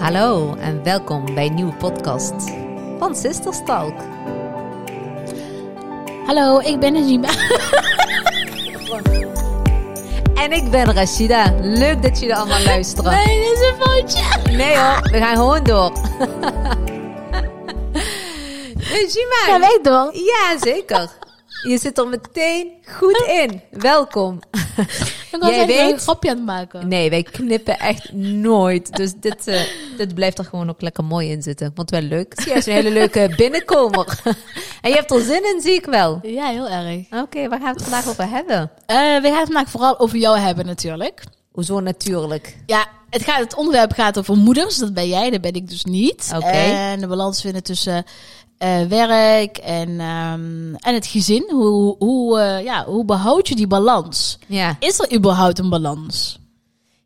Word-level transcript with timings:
Hallo 0.00 0.54
en 0.54 0.82
welkom 0.82 1.34
bij 1.34 1.46
een 1.46 1.54
nieuwe 1.54 1.72
podcast 1.72 2.32
van 2.98 3.16
Sisters 3.16 3.58
Talk. 3.64 3.94
Hallo, 6.26 6.58
ik 6.58 6.80
ben 6.80 6.92
Najima. 6.92 7.28
En 10.34 10.52
ik 10.52 10.70
ben 10.70 10.92
Rashida. 10.92 11.54
Leuk 11.60 12.02
dat 12.02 12.20
jullie 12.20 12.34
allemaal 12.34 12.62
luisteren. 12.62 13.12
Nee, 13.12 13.40
dit 13.40 13.58
is 13.58 13.68
een 13.68 13.74
foutje. 13.80 14.52
Nee 14.56 14.78
hoor, 14.78 15.10
we 15.10 15.18
gaan 15.18 15.36
gewoon 15.36 15.64
door. 15.64 15.92
Najima. 18.90 19.40
Ga 19.46 19.58
wij 19.58 19.78
door? 19.82 20.10
Ja, 20.12 20.58
zeker. 20.60 21.10
Je 21.68 21.78
zit 21.78 21.98
er 21.98 22.08
meteen 22.08 22.72
goed 22.98 23.24
in. 23.28 23.62
Welkom. 23.70 24.40
Ik 25.32 25.40
was 25.40 25.50
Jij 25.50 25.66
weet- 25.66 25.92
een 25.92 25.98
grapje 25.98 26.30
aan 26.30 26.36
het 26.36 26.46
maken. 26.46 26.88
Nee, 26.88 27.10
wij 27.10 27.22
knippen 27.22 27.78
echt 27.78 28.12
nooit. 28.12 28.96
Dus 28.96 29.12
dit, 29.20 29.46
eh, 29.46 29.60
dit 29.96 30.14
blijft 30.14 30.38
er 30.38 30.44
gewoon 30.44 30.68
ook 30.70 30.80
lekker 30.80 31.04
mooi 31.04 31.30
in 31.30 31.42
zitten. 31.42 31.72
Want 31.74 31.90
wel 31.90 32.00
leuk. 32.00 32.32
Zie 32.40 32.52
je, 32.52 32.58
is 32.58 32.66
een 32.66 32.72
hele 32.72 32.90
leuke 32.90 33.32
binnenkomer. 33.36 34.20
en 34.82 34.90
je 34.90 34.94
hebt 34.96 35.10
er 35.10 35.20
zin 35.22 35.54
in, 35.54 35.60
zie 35.60 35.74
ik 35.74 35.84
wel. 35.84 36.18
Ja, 36.22 36.46
heel 36.46 36.68
erg. 36.68 37.22
Oké, 37.22 37.48
waar 37.48 37.60
gaan 37.60 37.74
we 37.74 37.80
het 37.80 37.82
vandaag 37.82 38.08
over 38.08 38.28
hebben? 38.28 38.70
Eh, 38.86 38.96
we 38.96 39.28
gaan 39.28 39.36
het 39.38 39.46
vandaag 39.52 39.70
vooral 39.70 39.98
over 39.98 40.18
jou 40.18 40.38
hebben 40.38 40.66
natuurlijk. 40.66 41.22
Hoezo 41.52 41.80
natuurlijk? 41.80 42.56
Ja, 42.66 42.86
het, 43.10 43.22
gaat, 43.22 43.38
het 43.38 43.54
onderwerp 43.54 43.92
gaat 43.92 44.18
over 44.18 44.36
moeders. 44.36 44.76
Dat 44.76 44.94
ben 44.94 45.08
jij, 45.08 45.30
dat 45.30 45.40
ben 45.40 45.52
ik 45.54 45.68
dus 45.68 45.84
niet. 45.84 46.32
Oké. 46.36 46.46
En 46.46 47.00
de 47.00 47.06
balans 47.06 47.40
vinden 47.40 47.62
tussen 47.62 48.04
eh, 48.60 48.82
werk 48.82 49.56
en, 49.58 50.00
ehm, 50.00 50.74
en 50.74 50.94
het 50.94 51.06
gezin. 51.06 51.48
Hoe, 51.50 51.96
hoe, 51.98 52.40
eh, 52.40 52.64
ja, 52.64 52.84
hoe 52.84 53.04
behoud 53.04 53.48
je 53.48 53.54
die 53.54 53.66
balans? 53.66 54.38
Ja. 54.46 54.76
Is 54.78 54.98
er 54.98 55.14
überhaupt 55.14 55.58
een 55.58 55.68
balans? 55.68 56.38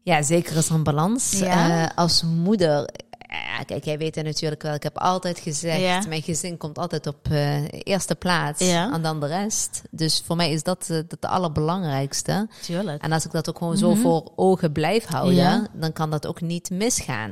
ja, 0.03 0.23
zeker 0.23 0.57
is 0.57 0.69
er 0.69 0.75
een 0.75 0.83
balans. 0.83 1.39
Ja. 1.39 1.83
Eh, 1.85 1.97
als 1.97 2.23
moeder... 2.23 2.89
Ja, 3.29 3.63
kijk, 3.65 3.85
jij 3.85 3.99
weet 3.99 4.15
het 4.15 4.25
natuurlijk 4.25 4.63
wel. 4.63 4.75
Ik 4.75 4.83
heb 4.83 4.99
altijd 4.99 5.39
gezegd, 5.39 5.81
Ja. 5.81 6.03
mijn 6.09 6.23
gezin 6.23 6.57
komt 6.57 6.79
altijd 6.79 7.07
op 7.07 7.29
eerste 7.69 8.15
plaats. 8.15 8.67
Ja. 8.67 8.93
En 8.93 9.03
dan 9.03 9.21
de 9.21 9.27
rest. 9.27 9.83
Dus 9.91 10.23
voor 10.27 10.37
mij 10.37 10.51
is 10.53 10.63
dat 10.63 10.85
dat 10.89 11.05
het 11.11 11.25
allerbelangrijkste. 11.25 12.49
Tuurlijk. 12.63 13.03
En 13.03 13.13
als 13.13 13.25
ik 13.25 13.31
dat 13.31 13.49
ook 13.49 13.59
gewoon 13.59 13.77
zo 13.77 13.95
voor 13.95 14.33
ogen 14.37 14.73
blijf 14.73 15.05
houden, 15.05 15.35
Ja. 15.35 15.67
dan 15.73 15.93
kan 15.93 16.11
dat 16.11 16.27
ook 16.27 16.41
niet 16.41 16.71
misgaan. 16.71 17.31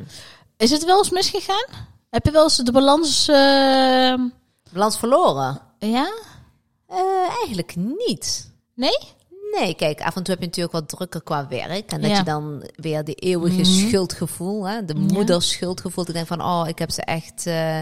Is 0.57 0.71
het 0.71 0.85
wel 0.85 0.99
eens 0.99 1.11
misgegaan? 1.11 1.67
Heb 2.13 2.25
je 2.25 2.31
wel 2.33 2.43
eens 2.43 2.57
de 2.57 2.73
balans... 2.73 3.29
eh, 3.29 4.15
Balans 4.73 4.99
verloren? 4.99 5.61
ja? 5.79 6.13
Eh, 6.87 7.29
eigenlijk 7.39 7.77
niet. 7.77 8.51
Nee? 8.75 8.99
Nee, 9.59 9.75
kijk, 9.75 10.01
af 10.01 10.17
en 10.17 10.23
toe 10.23 10.35
heb 10.35 10.39
je 10.43 10.47
natuurlijk 10.47 10.75
wat 10.75 10.89
drukker 10.89 11.23
qua 11.23 11.49
werk. 11.49 11.93
En 11.93 12.01
dat 12.01 12.11
Ja. 12.11 12.17
je 12.17 12.23
dan 12.25 12.69
weer 12.77 13.05
die 13.05 13.15
eeuwige 13.15 13.61
Mhm. 13.61 13.89
schuldgevoel, 13.89 14.69
hè, 14.69 14.85
de 14.85 14.95
moederschuldgevoel. 14.95 16.05
Ik 16.09 16.13
denk 16.15 16.27
van, 16.27 16.41
oh, 16.43 16.65
ik 16.69 16.79
heb 16.79 16.91
ze 16.91 17.03
echt 17.03 17.47
eh, 17.47 17.81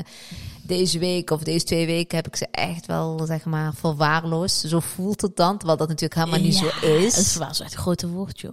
deze 0.63 0.99
week 0.99 1.31
of 1.31 1.43
deze 1.43 1.65
twee 1.65 1.87
weken 1.87 2.17
heb 2.17 2.27
ik 2.27 2.37
ze 2.37 2.47
echt 2.51 2.87
wel, 2.87 3.21
zeg 3.27 3.45
maar, 3.45 3.75
verwaarloosd. 3.75 4.69
Zo 4.69 4.81
voelt 4.81 5.21
het 5.21 5.37
dan, 5.37 5.57
terwijl 5.59 5.79
dat 5.79 5.89
natuurlijk 5.89 6.15
helemaal 6.21 6.41
niet 6.41 6.59
Ja, 6.59 6.71
zo 6.81 6.87
is. 6.87 7.17
Het 7.17 7.37
was 7.37 7.61
echt 7.61 7.73
een 7.73 7.79
grote 7.79 8.09
woord, 8.09 8.41
joh. 8.41 8.53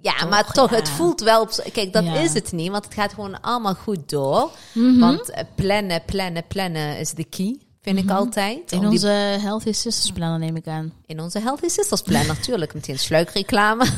Ja, 0.00 0.12
Toch, 0.14 0.28
maar 0.30 0.52
toch, 0.52 0.70
ja. 0.70 0.76
het 0.76 0.88
voelt 0.88 1.20
wel... 1.20 1.48
Kijk, 1.72 1.92
dat 1.92 2.04
Ja. 2.04 2.14
is 2.14 2.34
het 2.34 2.52
niet, 2.52 2.70
want 2.70 2.84
het 2.84 2.94
gaat 2.94 3.12
gewoon 3.14 3.40
allemaal 3.40 3.74
goed 3.74 4.08
door. 4.08 4.50
Mhm. 4.72 4.98
Want 4.98 5.30
eh, 5.30 5.42
plannen, 5.54 6.02
plannen, 6.06 6.44
plannen 6.48 6.98
is 6.98 7.10
de 7.12 7.24
key, 7.24 7.58
vind 7.82 7.98
ik 7.98 8.10
altijd. 8.10 8.58
Mhm. 8.64 8.74
In 8.74 8.78
Om 8.78 8.80
die- 8.80 8.88
onze 8.90 9.08
Healthy 9.40 9.72
Sisters 9.72 10.12
planner 10.12 10.38
neem 10.38 10.56
ik 10.56 10.66
aan. 10.66 10.92
in 11.06 11.20
onze 11.20 11.40
Healthy 11.40 11.68
Sisters 11.68 12.02
plan 12.02 12.26
natuurlijk. 12.36 12.74
Meteen 12.74 12.98
sluikreclame. 12.98 13.86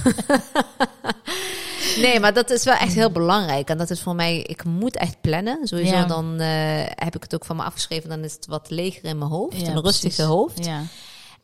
nee, 1.97 2.21
maar 2.21 2.35
dat 2.35 2.51
is 2.51 2.65
wel 2.65 2.75
echt 2.75 2.93
heel 2.95 3.11
belangrijk. 3.11 3.69
En 3.69 3.79
dat 3.79 3.91
is 3.91 4.01
voor 4.01 4.15
mij, 4.15 4.39
ik 4.43 4.65
moet 4.65 4.97
echt 4.97 5.21
plannen. 5.21 5.59
Sowieso 5.67 5.95
Ja. 5.95 6.05
dan 6.05 6.41
eh, 6.41 6.49
heb 6.95 7.17
ik 7.17 7.23
het 7.23 7.35
ook 7.35 7.45
van 7.45 7.57
me 7.57 7.63
afgeschreven. 7.63 8.09
Dan 8.09 8.25
is 8.25 8.33
het 8.33 8.47
wat 8.47 8.71
leger 8.71 9.05
in 9.05 9.19
mijn 9.19 9.31
hoofd. 9.31 9.61
Ja, 9.61 9.69
een 9.69 9.81
rustige 9.83 10.23
hoofd. 10.23 10.65
Ja. 10.65 10.83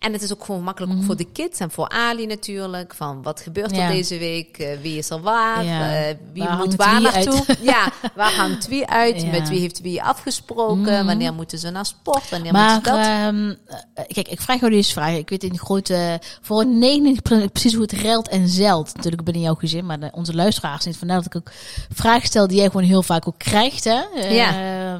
En 0.07 0.13
het 0.13 0.23
is 0.23 0.33
ook 0.33 0.45
gewoon 0.45 0.63
makkelijk 0.63 0.93
ook 0.93 1.03
voor 1.05 1.17
de 1.17 1.27
kids 1.33 1.59
en 1.61 1.71
voor 1.71 1.89
Ali 1.89 2.27
natuurlijk. 2.27 2.95
Van 2.95 3.23
wat 3.23 3.41
gebeurt 3.41 3.71
er 3.71 3.77
Ja. 3.77 3.89
deze 3.91 4.19
week? 4.19 4.59
Eh, 4.59 4.79
wie 4.83 4.99
is 4.99 5.11
er 5.11 5.21
waar? 5.21 5.65
Ja. 5.65 5.95
Eh, 6.09 6.15
wie 6.33 6.43
Waar 6.43 6.57
moet 6.57 6.75
waar 6.75 6.95
wie 7.01 7.11
naartoe? 7.11 7.45
Ja, 7.63 7.93
waar 8.15 8.33
hangt 8.33 8.69
wie 8.69 8.87
uit? 8.87 9.23
Ja. 9.23 9.31
Met 9.31 9.49
wie 9.49 9.61
heeft 9.61 9.81
wie 9.81 10.03
afgesproken? 10.03 11.07
Wanneer 11.07 11.35
moeten 11.35 11.59
ze 11.59 11.71
naar 11.71 11.87
sport? 11.87 12.31
Wanneer 12.31 12.53
Maar 12.53 12.73
moeten 12.73 13.05
ze 13.05 13.57
dat? 13.65 14.05
eh, 14.07 14.15
kijk, 14.15 14.29
ik 14.29 14.41
vraag 14.41 14.61
jou 14.61 14.73
deze 14.73 14.93
vraag. 14.93 15.15
Ik 15.17 15.29
weet 15.29 15.45
in 15.45 15.59
grote, 15.59 16.21
voor 16.43 16.61
een 16.61 16.79
99% 16.79 17.53
precies 17.53 17.73
hoe 17.73 17.83
het 17.83 17.93
ruilt 17.93 18.29
en 18.29 18.49
zeilt. 18.49 18.95
Natuurlijk 18.95 19.25
binnen 19.25 19.43
jouw 19.43 19.55
gezin, 19.55 19.87
maar 19.87 20.01
de- 20.01 20.11
onze 20.13 20.35
luisteraars 20.35 20.85
niet. 20.85 20.97
Vandaar 20.97 21.17
dat 21.17 21.27
ik 21.27 21.37
ook 21.37 21.51
vragen 21.95 22.27
stel 22.27 22.47
die 22.47 22.57
jij 22.57 22.67
gewoon 22.67 22.83
heel 22.87 23.03
vaak 23.03 23.29
ook 23.29 23.39
krijgt, 23.39 23.85
hè? 23.85 24.01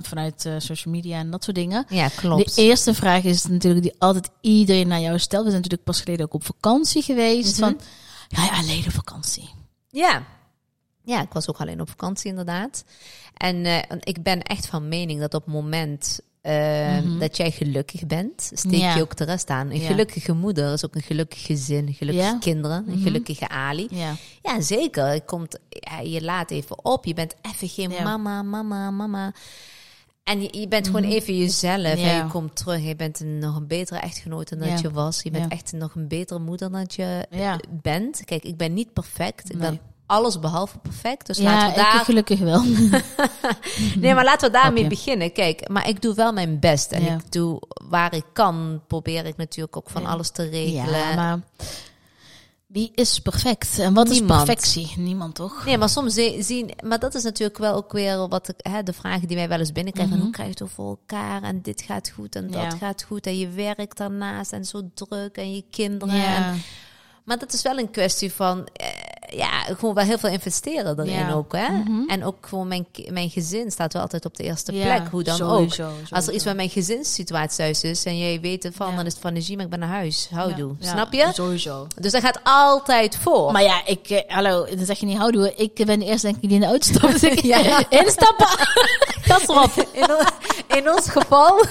Vanuit 0.03 0.49
social 0.59 0.95
media 0.95 1.19
en 1.19 1.31
dat 1.31 1.45
soort 1.45 1.57
dingen. 1.57 1.85
ja, 1.89 2.09
klopt. 2.17 2.55
De 2.57 2.63
eerste 2.63 2.95
vraag 2.95 3.23
is 3.25 3.45
natuurlijk 3.47 3.83
die 3.83 3.95
altijd 3.99 4.29
iedereen 4.41 4.89
naar 4.97 5.05
jou 5.07 5.19
stelt. 5.19 5.45
We 5.45 5.51
zijn 5.51 5.63
natuurlijk 5.63 5.89
pas 5.91 6.01
geleden 6.01 6.25
ook 6.27 6.35
op 6.35 6.45
vakantie 6.45 7.03
geweest. 7.03 7.61
Mhm. 7.61 7.61
Van, 7.61 7.81
je 8.29 8.51
alleen 8.53 8.85
op 8.87 8.93
vakantie? 8.93 9.51
Ja. 9.89 10.23
Ja, 11.05 11.23
ik 11.23 11.33
was 11.33 11.49
ook 11.49 11.59
alleen 11.61 11.81
op 11.81 11.89
vakantie 11.89 12.31
inderdaad. 12.31 12.85
En 13.35 13.65
eh, 13.65 13.97
ik 14.01 14.23
ben 14.23 14.43
echt 14.43 14.67
van 14.67 14.89
mening 14.89 15.21
dat 15.21 15.35
op 15.35 15.45
het 15.45 15.55
moment 15.55 16.21
eh, 16.41 16.99
dat 17.19 17.37
jij 17.37 17.51
gelukkig 17.51 18.07
bent, 18.07 18.51
steek 18.55 18.73
Mhm. 18.73 18.81
Ja. 18.81 18.95
je 18.95 19.03
ook 19.03 19.17
de 19.17 19.25
rest 19.25 19.49
aan. 19.51 19.71
Een 19.71 19.81
Ja. 19.81 19.87
gelukkige 19.87 20.33
moeder 20.33 20.73
is 20.73 20.85
ook 20.85 20.95
een 20.95 21.03
gelukkig 21.03 21.43
gezin, 21.47 21.95
gelukkige 21.95 22.27
Ja. 22.27 22.31
Mhm. 22.33 22.41
kinderen, 22.41 22.85
een 22.89 22.99
gelukkige 22.99 23.49
Ali. 23.49 23.87
Ja. 23.91 24.15
Ja, 24.43 24.61
zeker. 24.61 25.15
Je, 25.15 25.21
komt, 25.25 25.59
ja, 25.69 25.99
je 26.01 26.23
laat 26.23 26.51
even 26.51 26.85
op. 26.85 27.05
Je 27.05 27.15
bent 27.15 27.35
even 27.43 27.69
geen 27.69 27.91
Ja. 27.91 28.03
mama, 28.03 28.43
mama, 28.43 28.91
mama. 28.91 29.33
En 30.27 30.43
je, 30.43 30.49
je 30.61 30.69
bent 30.69 30.87
gewoon 30.87 31.05
even 31.05 31.37
jezelf. 31.39 31.85
En 31.85 31.99
Mhm. 31.99 32.17
Je 32.17 32.27
komt 32.31 32.57
terug. 32.57 32.83
Je 32.85 32.97
bent 32.97 33.21
een, 33.21 33.39
nog 33.39 33.57
een 33.57 33.67
betere 33.67 34.01
echtgenoot 34.01 34.49
dan 34.49 34.59
dat 34.59 34.81
je 34.81 34.91
was. 34.91 35.23
Je 35.23 35.31
bent 35.31 35.45
Ja. 35.45 35.51
echt 35.57 35.73
nog 35.73 35.95
een 35.95 36.09
betere 36.09 36.39
moeder 36.41 36.71
dan 36.71 36.81
dat 36.81 36.95
je 36.95 37.27
eh, 37.31 37.55
bent. 37.71 38.25
Kijk, 38.25 38.43
ik 38.45 38.57
ben 38.57 38.75
niet 38.75 38.93
perfect. 38.93 39.53
Ik 39.53 39.59
ben 39.59 39.81
alles 40.07 40.39
behalve 40.39 40.79
perfect. 40.79 41.27
Dus 41.27 41.39
Ja, 41.39 41.45
laten 41.45 41.67
we 41.67 41.81
ik 41.81 41.93
daar... 41.93 42.05
gelukkig 42.05 42.39
wel. 42.39 42.63
Nee, 44.01 44.15
maar 44.15 44.25
laten 44.25 44.47
we 44.51 44.59
daarmee 44.59 44.87
beginnen. 44.87 45.33
Kijk, 45.33 45.69
maar 45.69 45.89
ik 45.89 46.03
doe 46.03 46.15
wel 46.15 46.33
mijn 46.33 46.59
best. 46.61 46.93
En 46.93 47.03
ik 47.03 47.33
doe 47.33 47.61
waar 47.89 48.15
ik 48.15 48.25
kan, 48.33 48.81
probeer 48.87 49.27
ik 49.27 49.37
natuurlijk 49.37 49.77
ook 49.77 49.91
van 49.91 50.07
alles 50.07 50.31
te 50.31 50.49
regelen. 50.49 50.99
Ja, 50.99 51.15
maar 51.15 51.39
wie 52.77 52.91
is 52.95 53.19
perfect? 53.21 53.79
En 53.79 53.95
wat 53.95 54.09
Niemand. 54.09 54.31
is 54.41 54.45
perfectie? 54.47 54.93
Niemand, 54.97 55.35
toch? 55.35 55.65
Nee, 55.65 55.79
maar 55.79 55.89
soms 55.89 56.15
zi- 56.15 56.43
zien, 56.43 56.71
maar 56.85 56.99
dat 56.99 57.15
is 57.15 57.23
natuurlijk 57.23 57.59
wel 57.59 57.75
ook 57.75 57.93
weer 57.93 58.29
wat 58.29 58.55
hè, 58.57 58.83
de 58.83 58.93
vragen 58.93 59.29
die 59.29 59.37
wij 59.37 59.49
wel 59.49 59.59
eens 59.59 59.73
binnenkrijgen. 59.73 60.21
Hoe 60.21 60.31
krijg 60.31 60.59
je 60.59 60.65
het 60.65 60.73
voor 60.73 60.89
elkaar? 60.89 61.43
En 61.43 61.63
dit 61.63 61.83
gaat 61.83 62.11
goed 62.11 62.35
en 62.37 62.51
dat. 62.51 62.63
Ja. 62.63 62.71
gaat 62.71 63.03
goed. 63.03 63.27
En 63.27 63.39
je 63.39 63.49
werkt 63.49 63.97
daarnaast 63.97 64.53
en 64.53 64.65
zo 64.65 64.83
druk 64.95 65.37
en 65.37 65.55
je 65.55 65.65
kinderen. 65.71 66.15
En, 66.15 66.21
Ja. 66.21 66.55
maar 67.25 67.39
dat 67.39 67.53
is 67.53 67.63
wel 67.63 67.79
een 67.79 67.91
kwestie 67.91 68.33
van, 68.33 68.67
ja, 69.29 69.61
gewoon 69.79 69.95
wel 69.95 70.05
heel 70.05 70.19
veel 70.19 70.31
investeren 70.31 70.99
erin 70.99 71.13
Ja. 71.13 71.23
Mhm. 71.25 71.33
ook. 71.37 71.53
Hè? 71.53 71.67
En 72.07 72.25
ook 72.25 72.47
gewoon 72.47 72.69
mijn, 72.69 72.87
mijn 73.09 73.31
gezin 73.31 73.71
staat 73.71 73.93
wel 73.93 74.03
altijd 74.03 74.25
op 74.25 74.37
de 74.37 74.43
eerste 74.43 74.73
Ja, 74.73 74.85
plek. 74.97 75.09
Hoe 75.11 75.23
dan 75.23 75.37
sowieso, 75.37 75.87
ook. 75.87 75.93
Als 76.11 76.27
er 76.27 76.33
iets 76.35 76.45
met 76.45 76.57
mijn 76.57 76.69
gezinssituatie 76.71 77.57
thuis 77.57 77.83
is 77.83 78.05
en 78.05 78.19
jij 78.19 78.41
weet 78.41 78.63
het 78.63 78.75
van, 78.77 78.91
Ja. 78.91 78.97
dan 78.97 79.07
is 79.07 79.13
het 79.13 79.23
van 79.23 79.35
de 79.35 79.43
gym, 79.43 79.61
ik 79.61 79.69
ben 79.71 79.79
naar 79.79 79.89
huis. 79.89 80.29
Houdoe. 80.31 80.75
Snap 80.81 81.13
je? 81.13 81.31
Sowieso. 81.35 81.87
Dus 82.01 82.13
dat 82.13 82.23
gaat 82.23 82.41
altijd 82.43 83.17
voor. 83.17 83.53
Maar 83.53 83.63
ja, 83.63 83.81
ik, 83.87 84.09
eh, 84.11 84.21
hallo, 84.35 84.65
dat 84.77 84.87
zeg 84.87 84.99
je 84.99 85.07
niet 85.07 85.19
houden. 85.19 85.41
hoor. 85.41 85.53
Ik 85.57 85.87
ben 85.87 85.99
de 85.99 86.05
eerste 86.05 86.27
denk 86.27 86.43
ik 86.43 86.49
die 86.49 86.59
in 86.59 86.61
de 86.61 86.67
auto 86.67 86.87
stapt. 86.95 87.21
Dus. 87.21 87.31
Instappen. 88.05 88.47
Gas 89.29 89.43
erop. 89.49 89.71
In, 89.93 90.09
in 90.77 90.91
ons 90.91 91.09
geval 91.11 91.65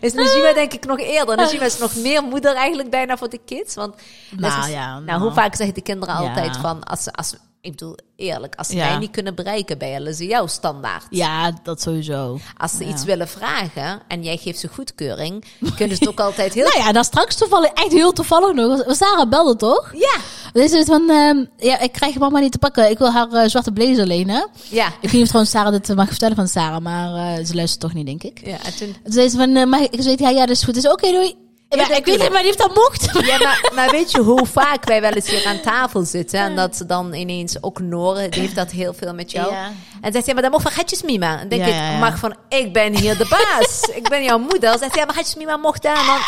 is 0.00 0.12
Najima 0.12 0.52
denk 0.52 0.72
ik 0.72 0.84
nog 0.86 0.98
eerder. 0.98 1.36
Najima 1.36 1.64
is 1.64 1.78
nog 1.78 1.94
meer 1.96 2.22
moeder 2.22 2.54
eigenlijk 2.54 2.90
bijna 2.90 3.16
voor 3.16 3.28
de 3.28 3.40
kids. 3.44 3.74
Want 3.74 3.94
Nou 4.36 4.60
is- 4.64 4.72
ja, 4.72 4.92
nou, 4.92 5.04
nou. 5.04 5.20
hoe 5.20 5.32
vaak 5.32 5.54
zeggen 5.54 5.74
de 5.74 5.80
kinderen 5.82 6.14
altijd 6.14 6.56
van... 6.56 6.75
Als, 6.84 7.02
ze- 7.02 7.12
als, 7.12 7.34
ik 7.60 7.70
bedoel, 7.70 7.96
eerlijk, 8.16 8.54
als 8.54 8.66
ze 8.68 8.76
Ja. 8.76 8.88
mij 8.88 8.98
niet 8.98 9.10
kunnen 9.10 9.34
bereiken, 9.34 9.78
bellen 9.78 10.14
ze 10.14 10.26
jou 10.26 10.48
standaard. 10.48 11.04
Ja, 11.10 11.52
dat 11.62 11.80
sowieso. 11.82 12.38
Als 12.56 12.72
ze 12.76 12.84
Ja. 12.84 12.90
iets 12.90 13.04
willen 13.04 13.28
vragen 13.28 14.00
en 14.08 14.22
jij 14.22 14.36
geeft 14.36 14.58
ze 14.58 14.68
goedkeuring... 14.68 15.44
kunnen 15.76 15.96
ze 15.96 16.02
het 16.04 16.08
ook 16.12 16.20
altijd 16.28 16.54
heel... 16.54 16.64
Nou 16.64 16.78
ja, 16.78 16.92
dan 16.92 17.04
straks 17.04 17.36
toevallig, 17.36 17.70
echt 17.72 17.92
heel 17.92 18.12
toevallig 18.12 18.54
nog. 18.54 18.84
Sarah 18.96 19.28
belde 19.28 19.56
toch? 19.56 19.92
Ja, 19.94 20.16
Dus 20.52 20.70
het 20.72 20.86
van, 20.86 21.10
ehm, 21.10 21.44
ja, 21.56 21.78
ik 21.80 21.92
krijg 21.92 22.18
mama 22.18 22.38
niet 22.38 22.52
te 22.52 22.58
pakken. 22.58 22.90
Ik 22.90 22.98
wil 22.98 23.12
haar 23.12 23.32
eh, 23.32 23.48
zwarte 23.48 23.72
blazer 23.72 24.06
lenen. 24.06 24.48
ja. 24.68 24.86
Ik 24.86 24.92
weet 25.00 25.12
niet 25.12 25.22
of 25.22 25.26
trouwens 25.28 25.50
Sarah 25.54 25.72
dit 25.72 25.90
eh, 25.90 25.96
mag 25.96 26.08
vertellen 26.08 26.36
van 26.36 26.48
Sarah, 26.48 26.80
maar 26.82 27.36
eh, 27.38 27.44
ze 27.44 27.54
luistert 27.54 27.80
toch 27.80 27.92
niet, 27.94 28.06
denk 28.06 28.22
ik. 28.22 28.46
ja 28.46 28.56
en 28.64 28.76
toen, 28.76 28.96
Toen 29.04 29.12
zei 29.12 29.28
ze 29.28 29.36
van, 29.36 29.56
ik? 29.82 29.90
Ik 29.94 30.02
zei, 30.02 30.14
ja, 30.18 30.28
ja, 30.30 30.40
dat 30.40 30.56
is 30.56 30.62
goed. 30.62 30.74
Dus 30.74 30.88
oké, 30.88 31.10
doei. 31.10 31.34
Ja, 31.68 31.96
ik 31.96 32.04
weet 32.04 32.18
niet, 32.18 32.30
maar 32.30 32.42
die 32.42 32.46
heeft 32.46 32.58
dat 32.58 32.74
mocht. 32.74 33.26
Ja, 33.26 33.38
maar, 33.38 33.70
maar 33.74 33.90
weet 33.90 34.10
je 34.10 34.20
hoe 34.20 34.46
vaak 34.46 34.84
wij 34.84 35.00
wel 35.00 35.10
eens 35.10 35.30
hier 35.30 35.46
aan 35.46 35.60
tafel 35.60 36.04
zitten 36.04 36.40
en 36.40 36.56
dat 36.56 36.76
ze 36.76 36.86
dan 36.86 37.14
ineens 37.14 37.62
ook 37.62 37.80
Noren, 37.80 38.30
die 38.30 38.40
heeft 38.40 38.54
dat 38.54 38.70
heel 38.70 38.94
veel 38.94 39.14
met 39.14 39.30
jou. 39.30 39.52
Ja. 39.52 39.72
En 40.00 40.12
zegt 40.12 40.24
hij, 40.24 40.34
maar 40.34 40.42
dan 40.42 40.52
mag 40.52 40.62
van 40.62 40.70
Gatjes 40.70 41.02
Mima. 41.02 41.40
En 41.40 41.48
denk 41.48 41.60
Ja, 41.62 41.68
ik, 41.68 41.74
ja, 41.74 41.90
ja. 41.90 41.98
mag 41.98 42.18
van, 42.18 42.34
ik 42.48 42.72
ben 42.72 42.96
hier 42.96 43.16
de 43.18 43.26
baas. 43.30 43.80
ik 43.94 44.08
ben 44.08 44.22
jouw 44.24 44.38
moeder. 44.38 44.68
Zegt 44.78 44.80
hij, 44.90 45.00
ja, 45.00 45.04
maar 45.04 45.14
Gatjes 45.14 45.34
Mima 45.34 45.56
mocht 45.56 45.82
daar. 45.82 45.96
En 45.98 46.06
dan, 46.06 46.18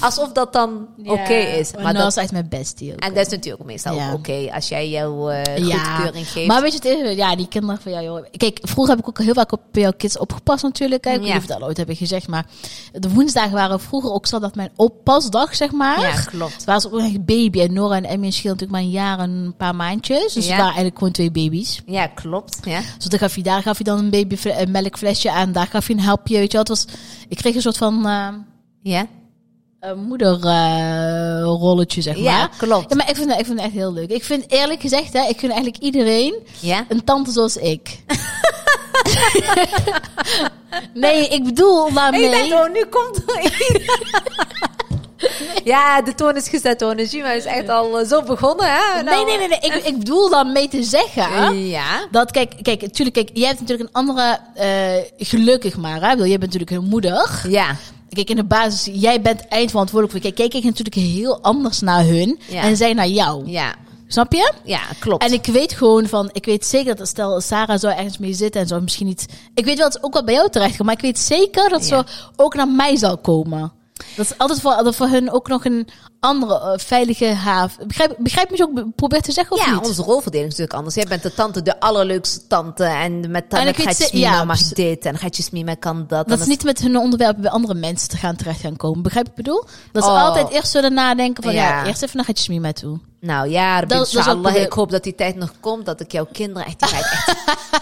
alsof 0.00 0.32
dat 0.32 0.52
dan 0.52 0.86
oké 1.04 1.34
is. 1.34 1.70
Maar 1.82 1.94
dat 1.94 2.06
is 2.06 2.16
echt 2.16 2.32
mijn 2.32 2.48
bestie 2.48 2.92
ook. 2.92 2.98
en 3.00 3.14
dat 3.14 3.26
is 3.26 3.32
natuurlijk 3.32 3.64
meestal 3.64 4.12
oké. 4.12 4.50
Als 4.54 4.68
jij 4.68 4.88
jouw 4.88 5.28
eh 5.30 5.56
Ja, 5.56 5.78
goedkeuring 5.84 6.28
geeft. 6.28 6.46
Maar 6.46 6.62
weet 6.62 6.72
je, 6.82 6.88
het 6.88 6.98
is, 7.06 7.16
ja, 7.16 7.36
die 7.36 7.48
kinderen 7.48 7.80
van 7.80 7.92
jou, 7.92 8.04
joh. 8.04 8.24
Kijk, 8.36 8.58
vroeger 8.62 8.94
heb 8.96 9.02
ik 9.02 9.08
ook 9.08 9.24
heel 9.24 9.34
vaak 9.34 9.52
op 9.52 9.60
jouw 9.72 9.92
kids 9.96 10.18
opgepast 10.18 10.62
natuurlijk. 10.62 11.02
Kijk, 11.02 11.16
ik 11.16 11.22
weet 11.22 11.36
of 11.36 11.42
ik 11.42 11.48
dat 11.48 11.60
al 11.60 11.66
ooit 11.66 11.76
heb 11.76 11.88
gezegd, 11.92 12.28
maar 12.28 12.46
de 12.92 13.10
woensdagen 13.10 13.52
waren 13.52 13.80
vroeger 13.80 14.12
ook 14.12 14.26
zo 14.26 14.38
dat 14.38 14.54
mijn 14.54 14.70
oppasdag, 14.76 15.56
zeg 15.56 15.70
maar. 15.72 16.00
ja, 16.00 16.20
klopt. 16.22 16.64
Waar 16.64 16.80
ze 16.80 16.92
ook 16.92 17.00
echt 17.00 17.24
baby 17.24 17.60
en 17.60 17.72
Nora 17.72 17.96
en 17.96 18.04
Emmy 18.04 18.30
scheelt 18.30 18.60
natuurlijk 18.60 18.72
maar 18.72 18.80
een 18.80 18.90
jaar 18.90 19.18
en 19.18 19.30
een 19.30 19.56
paar 19.56 19.74
maandjes. 19.74 20.32
Dus 20.32 20.34
Ja. 20.34 20.40
het 20.40 20.48
waren 20.50 20.64
eigenlijk 20.64 20.98
gewoon 20.98 21.12
twee 21.12 21.30
baby's. 21.30 21.82
Ja, 21.86 22.06
klopt. 22.06 22.58
Ja. 22.62 22.80
Dus 22.98 23.04
dan 23.18 23.28
gaf 23.28 23.36
je, 23.36 23.42
daar 23.42 23.62
gaf 23.62 23.78
je 23.78 23.84
dan 23.84 23.98
een 23.98 24.10
baby 24.10 24.36
een 24.42 24.70
melkflesje 24.70 25.30
aan, 25.30 25.52
daar 25.52 25.66
gaf 25.66 25.86
je 25.86 25.92
een 25.92 26.00
helpje, 26.00 26.38
weet 26.38 26.52
je 26.52 26.58
wat. 26.58 26.68
Het 26.68 26.76
was, 26.76 26.86
ik 27.28 27.36
kreeg 27.36 27.54
een 27.54 27.60
soort 27.60 27.76
van 27.76 28.06
eh 28.06 28.28
Ja, 28.82 29.06
een 29.80 29.98
moederrolletje, 29.98 32.02
zeg 32.02 32.14
maar. 32.14 32.24
ja 32.24 32.46
klopt. 32.56 32.90
Ja, 32.90 32.96
maar 32.96 33.10
ik 33.10 33.16
vind, 33.16 33.30
ik 33.30 33.46
vind 33.46 33.48
het 33.48 33.58
echt 33.58 33.72
heel 33.72 33.92
leuk. 33.92 34.10
Ik 34.10 34.24
vind 34.24 34.50
eerlijk 34.50 34.80
gezegd, 34.80 35.12
hè, 35.12 35.20
ik 35.28 35.38
vind 35.38 35.52
eigenlijk 35.52 35.82
iedereen 35.82 36.34
een 36.88 37.04
tante 37.04 37.30
zoals 37.30 37.56
ik. 37.56 37.96
nee, 40.94 41.28
ik 41.28 41.44
bedoel 41.44 41.92
daarmee... 41.92 42.24
Ik 42.24 42.30
denk, 42.30 42.52
oh, 42.52 42.72
nu 42.72 42.84
komt 42.84 43.16
er 43.16 43.24
Ja, 45.64 46.02
de 46.02 46.14
toon 46.14 46.36
is 46.36 46.48
gezet, 46.48 47.10
Juma 47.10 47.30
is 47.32 47.44
echt 47.44 47.68
al 47.68 47.98
eh, 48.00 48.06
zo 48.08 48.22
begonnen, 48.22 48.66
hè? 48.66 49.02
nee, 49.02 49.24
nee, 49.24 49.38
nee, 49.38 49.48
nee. 49.48 49.58
Ik, 49.60 49.74
ik 49.84 49.98
bedoel 49.98 50.30
daarmee 50.30 50.68
te 50.68 50.82
zeggen... 50.82 51.66
Ja. 51.66 52.06
Dat, 52.10 52.30
kijk, 52.30 52.52
kijk, 52.62 52.80
natuurlijk, 52.80 53.16
kijk, 53.16 53.30
jij 53.32 53.46
hebt 53.48 53.60
natuurlijk 53.60 53.88
een 53.88 53.94
andere, 53.94 54.38
eh, 54.54 55.26
gelukkig 55.26 55.76
maar, 55.76 56.00
hè? 56.00 56.04
Ik 56.06 56.10
bedoel, 56.12 56.26
jij 56.26 56.38
bent 56.38 56.52
natuurlijk 56.52 56.82
een 56.82 56.88
moeder. 56.88 57.40
Ja. 57.48 57.76
Kijk, 58.08 58.30
in 58.30 58.36
de 58.36 58.44
basis, 58.44 58.90
jij 59.00 59.20
bent 59.20 59.48
eindverantwoordelijk 59.48 60.12
voor. 60.12 60.22
Kijk, 60.32 60.38
jij 60.38 60.48
kijkt 60.48 60.66
natuurlijk 60.78 60.96
heel 60.96 61.42
anders 61.42 61.80
naar 61.80 62.04
hun 62.04 62.38
Ja. 62.48 62.62
en 62.62 62.76
zij 62.76 62.92
naar 62.92 63.08
jou. 63.08 63.46
Ja. 63.50 63.74
Snap 64.08 64.32
je? 64.32 64.52
Ja, 64.64 64.80
klopt. 64.98 65.22
En 65.24 65.32
ik 65.32 65.46
weet 65.46 65.72
gewoon 65.72 66.06
van, 66.06 66.28
ik 66.32 66.44
weet 66.44 66.66
zeker 66.66 66.96
dat 66.96 67.08
stel 67.08 67.40
Sarah 67.40 67.78
zou 67.78 67.94
ergens 67.94 68.18
mee 68.18 68.32
zitten 68.32 68.60
en 68.60 68.66
zou 68.66 68.82
misschien 68.82 69.06
niet. 69.06 69.26
Ik 69.54 69.64
weet 69.64 69.76
wel 69.76 69.84
dat 69.90 69.92
ze 70.00 70.06
ook 70.06 70.12
wel 70.12 70.24
bij 70.24 70.34
jou 70.34 70.50
terecht 70.50 70.70
komt, 70.76 70.82
maar 70.88 70.94
ik 70.96 71.00
weet 71.02 71.18
zeker 71.18 71.68
dat 71.68 71.88
Ja. 71.88 72.04
ze 72.06 72.12
ook 72.36 72.54
naar 72.54 72.68
mij 72.68 72.96
zal 72.96 73.18
komen. 73.18 73.72
Dat 74.16 74.24
is 74.24 74.38
altijd 74.38 74.60
voor, 74.60 74.76
dat 74.76 74.96
voor 74.96 75.08
hun 75.08 75.30
ook 75.30 75.48
nog 75.48 75.64
een 75.64 75.88
andere 76.26 76.60
eh, 76.60 76.78
veilige 76.78 77.26
haven. 77.26 77.86
Begrijp, 77.86 78.14
begrijp 78.18 78.50
me 78.50 78.56
zo 78.56 78.62
ook 78.62 78.94
probeer 78.96 79.20
te 79.20 79.32
zeggen 79.32 79.56
of 79.56 79.66
ja, 79.66 79.72
niet? 79.74 79.86
onze 79.86 80.02
rolverdeling 80.02 80.50
is 80.52 80.58
natuurlijk 80.58 80.76
anders. 80.76 80.94
Jij 80.94 81.04
bent 81.04 81.22
de 81.22 81.34
tante, 81.34 81.62
de 81.62 81.80
allerleukste 81.80 82.46
tante. 82.46 82.84
En 82.84 83.30
met, 83.30 83.44
En 83.48 83.74
Gatjes 83.74 83.96
ze- 84.08 84.16
Mima 84.16 84.30
ja, 84.30 84.44
mag 84.44 84.58
dit. 84.62 85.04
En 85.04 85.18
Gatjes 85.18 85.50
Mima 85.50 85.74
kan 85.74 86.04
dat. 86.08 86.28
Dat 86.28 86.38
En 86.38 86.44
ze 86.44 86.48
niet 86.50 86.64
met 86.64 86.78
hun 86.80 86.96
onderwerpen 86.96 87.42
bij 87.42 87.50
andere 87.50 87.74
mensen 87.74 88.08
te 88.08 88.16
gaan 88.16 88.36
terecht 88.36 88.60
gaan 88.60 88.76
komen. 88.76 89.02
Begrijp 89.02 89.24
je 89.26 89.30
ik 89.30 89.36
bedoel? 89.36 89.64
Dat 89.92 90.04
ze 90.04 90.10
Oh. 90.10 90.22
altijd 90.22 90.50
eerst 90.50 90.70
zullen 90.70 90.94
nadenken 90.94 91.42
van 91.42 91.52
ja, 91.52 91.68
Ja. 91.68 91.86
eerst 91.86 92.02
even 92.02 92.16
naar 92.16 92.24
Gatjes 92.24 92.48
mee 92.48 92.72
toe. 92.72 92.98
Nou 93.20 93.48
ja, 93.48 93.80
Dat- 93.80 93.88
dat 93.88 94.06
is 94.06 94.28
ook 94.28 94.48
Ik 94.48 94.72
hoop 94.72 94.90
dat 94.90 95.02
die 95.02 95.14
tijd 95.14 95.36
nog 95.36 95.52
komt. 95.60 95.86
Dat 95.86 96.00
ik 96.00 96.12
jouw 96.12 96.26
kinderen 96.32 96.66
echt... 96.66 96.82
Echt 96.92 97.34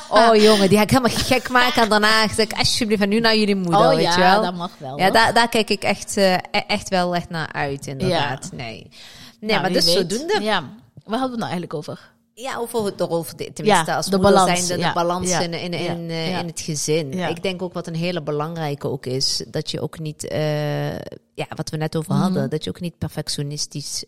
oh 0.09 0.35
jongen, 0.37 0.69
die 0.69 0.77
ga 0.77 0.83
ik 0.85 0.91
helemaal 0.91 1.17
gek 1.17 1.49
maken. 1.49 1.83
En 1.83 1.89
daarna 1.89 2.29
zeg 2.29 2.39
ik 2.47 2.59
alsjeblieft 2.59 3.01
van 3.01 3.09
nu 3.09 3.21
naar 3.21 3.37
jullie 3.37 3.57
moeder, 3.57 3.81
oh 3.81 3.89
weet 3.89 4.01
ja, 4.03 4.13
je 4.15 4.21
wel. 4.21 4.43
dat 4.43 4.55
mag 4.55 4.71
wel. 4.79 4.99
Ja, 4.99 5.11
daar, 5.11 5.35
daar 5.35 5.49
kijk 5.49 5.71
ik 5.71 5.83
echt, 5.83 6.17
eh, 6.17 6.33
e- 6.33 6.39
echt 6.67 6.89
wel 6.89 7.15
echt 7.15 7.29
naar 7.31 7.53
uit, 7.53 7.87
inderdaad. 7.87 8.34
Nee, 8.53 8.67
nee 8.67 9.51
Nou, 9.51 9.61
maar 9.61 9.73
dus 9.73 9.85
weet. 9.85 9.95
zodoende. 9.95 10.41
Ja. 10.43 10.61
Waar 11.05 11.19
hadden 11.19 11.21
we 11.21 11.21
het 11.21 11.31
nou 11.31 11.43
eigenlijk 11.43 11.75
over? 11.75 12.13
Ja, 12.35 12.57
over 12.57 12.97
de 12.97 13.05
rolverdeling. 13.05 13.55
Tenminste, 13.55 13.91
Ja, 13.91 13.97
als 13.97 14.07
de 14.07 14.19
balans, 14.19 14.67
zijnde, 14.67 14.75
de 14.75 14.89
ja. 14.89 14.93
balans 14.93 15.29
Ja. 15.31 15.41
in, 15.41 15.53
in, 15.53 15.73
eh, 16.11 16.39
in 16.39 16.47
het 16.47 16.61
gezin. 16.61 17.13
Ik 17.13 17.43
denk 17.43 17.63
ook 17.63 17.73
wat 17.73 17.87
een 17.87 17.95
hele 17.95 18.23
belangrijke 18.23 18.89
ook 18.89 19.07
is, 19.07 19.45
dat 19.51 19.71
je 19.71 19.81
ook 19.81 19.99
niet, 19.99 20.29
eh, 20.29 20.95
ja, 21.35 21.47
wat 21.57 21.71
we 21.71 21.77
net 21.77 21.97
over 21.97 22.13
Mhm. 22.13 22.23
hadden, 22.23 22.51
dat 22.51 22.65
je 22.65 22.71
ook 22.71 22.81
niet 22.81 22.99
perfectionistisch 22.99 24.05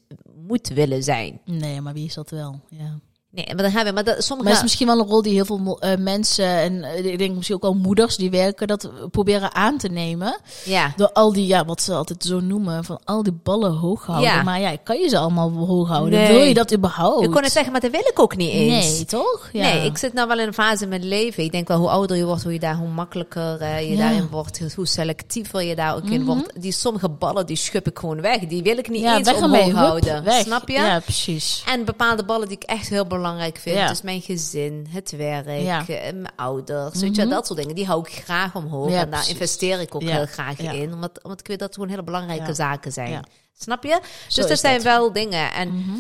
moet 0.47 0.69
willen 0.69 1.03
zijn. 1.03 1.41
Nee, 1.45 1.81
maar 1.81 1.93
wie 1.95 2.07
is 2.07 2.15
dat 2.15 2.31
wel? 2.31 2.61
Ja. 2.69 2.99
Nee, 3.37 3.47
maar 3.55 3.63
dan 3.63 3.71
gaan 3.73 3.85
we, 3.85 3.93
maar 3.93 4.05
dat, 4.05 4.25
sommige... 4.25 4.49
Maar 4.49 4.57
is 4.59 4.63
misschien 4.65 4.87
wel 4.87 4.99
een 4.99 5.07
rol 5.07 5.23
die 5.23 5.33
heel 5.33 5.45
veel 5.45 5.77
eh, 5.81 5.97
mensen 5.99 6.47
en 6.47 6.85
eh, 6.85 7.05
ik 7.05 7.19
denk 7.19 7.35
misschien 7.35 7.57
ook 7.57 7.63
wel 7.63 7.75
moeders 7.75 8.17
die 8.17 8.31
werken 8.31 8.67
dat 8.67 8.91
proberen 9.11 9.55
aan 9.55 9.79
te 9.79 9.89
nemen. 9.89 10.39
ja. 10.65 10.93
Door 10.97 11.13
al 11.13 11.33
die, 11.33 11.47
ja, 11.47 11.65
wat 11.65 11.83
ze 11.83 11.93
altijd 11.95 12.25
zo 12.25 12.41
noemen, 12.41 12.85
van 12.85 13.01
al 13.05 13.23
die 13.23 13.33
ballen 13.43 13.73
hoog 13.73 14.07
houden. 14.07 14.31
Ja. 14.31 14.43
Maar 14.43 14.61
ja, 14.61 14.77
kan 14.85 14.99
je 14.99 15.09
ze 15.09 15.19
allemaal 15.19 15.51
hoog 15.53 15.89
houden? 15.89 16.19
Nee. 16.19 16.33
Wil 16.33 16.43
je 16.43 16.55
dat 16.55 16.75
überhaupt? 16.75 17.25
Ik 17.25 17.31
kon 17.31 17.43
het 17.43 17.53
zeggen, 17.53 17.73
maar 17.73 17.81
dat 17.81 17.91
wil 17.91 18.01
ik 18.01 18.19
ook 18.21 18.37
niet 18.37 18.51
eens. 18.53 18.95
Nee, 18.95 19.05
toch? 19.05 19.49
Ja. 19.53 19.63
Nee, 19.63 19.85
ik 19.87 19.97
zit 19.99 20.13
nou 20.13 20.29
wel 20.29 20.39
in 20.39 20.47
een 20.47 20.55
fase 20.55 20.83
in 20.83 20.89
mijn 20.89 21.05
leven. 21.09 21.45
Ik 21.45 21.53
denk 21.53 21.69
wel, 21.69 21.79
hoe 21.79 21.89
ouder 21.89 22.17
je 22.17 22.25
wordt, 22.25 22.43
hoe 22.43 22.53
je 22.53 22.59
daar, 22.59 22.77
hoe 22.77 22.89
makkelijker 22.89 23.61
eh, 23.61 23.81
je 23.81 23.97
Ja. 23.97 23.97
daarin 23.97 24.29
wordt, 24.31 24.75
hoe 24.75 24.87
selectiever 24.87 25.63
je 25.63 25.75
daar 25.77 25.95
ook 25.97 26.05
in 26.09 26.23
Mhm. 26.23 26.27
wordt. 26.27 26.63
Die 26.63 26.73
sommige 26.73 27.09
ballen, 27.09 27.47
die 27.47 27.57
schub 27.57 27.87
ik 27.87 27.99
gewoon 27.99 28.21
weg. 28.21 28.39
Die 28.39 28.63
wil 28.63 28.79
ik 28.79 28.89
niet 28.89 29.05
eens 29.05 29.33
omhoog 29.33 29.73
houden. 29.73 30.25
weg. 30.25 30.43
Snap 30.43 30.69
je? 30.69 30.75
Ja, 30.75 31.01
precies. 31.01 31.63
En 31.67 31.85
bepaalde 31.85 32.25
ballen 32.25 32.49
die 32.49 32.57
ik 32.57 32.63
echt 32.63 32.89
heel 32.89 33.05
belangrijk 33.07 33.25
vind. 33.59 33.77
Ja. 33.77 33.89
Dus 33.89 34.03
mijn 34.03 34.21
gezin, 34.21 34.87
het 34.91 35.11
werk, 35.11 35.47
Ja. 35.61 35.81
eh, 35.89 36.13
mijn 36.13 36.29
ouders. 36.37 37.01
Weet 37.01 37.17
je, 37.17 37.23
Mhm. 37.23 37.31
dat 37.31 37.47
soort 37.47 37.59
dingen. 37.59 37.75
Die 37.75 37.87
hou 37.87 38.01
ik 38.09 38.23
graag 38.25 38.55
omhoog. 38.55 38.87
En 38.87 38.93
daar 38.95 39.07
precies. 39.07 39.29
investeer 39.33 39.81
ik 39.81 39.95
ook 39.95 40.03
heel 40.03 40.27
graag 40.27 40.59
in. 40.59 40.93
Omdat, 40.93 41.23
omdat 41.23 41.41
ik 41.41 41.47
weet 41.47 41.59
dat 41.59 41.75
gewoon 41.75 41.89
hele 41.89 42.03
belangrijke 42.03 42.55
zaken 42.55 42.93
zijn. 42.93 43.25
Snap 43.59 43.83
je? 43.85 44.01
Dus 44.35 44.51
er 44.51 44.57
zijn 44.57 44.83
wel 44.83 45.13
dingen. 45.13 45.53
En, 45.53 45.69
Mhm. 45.69 45.91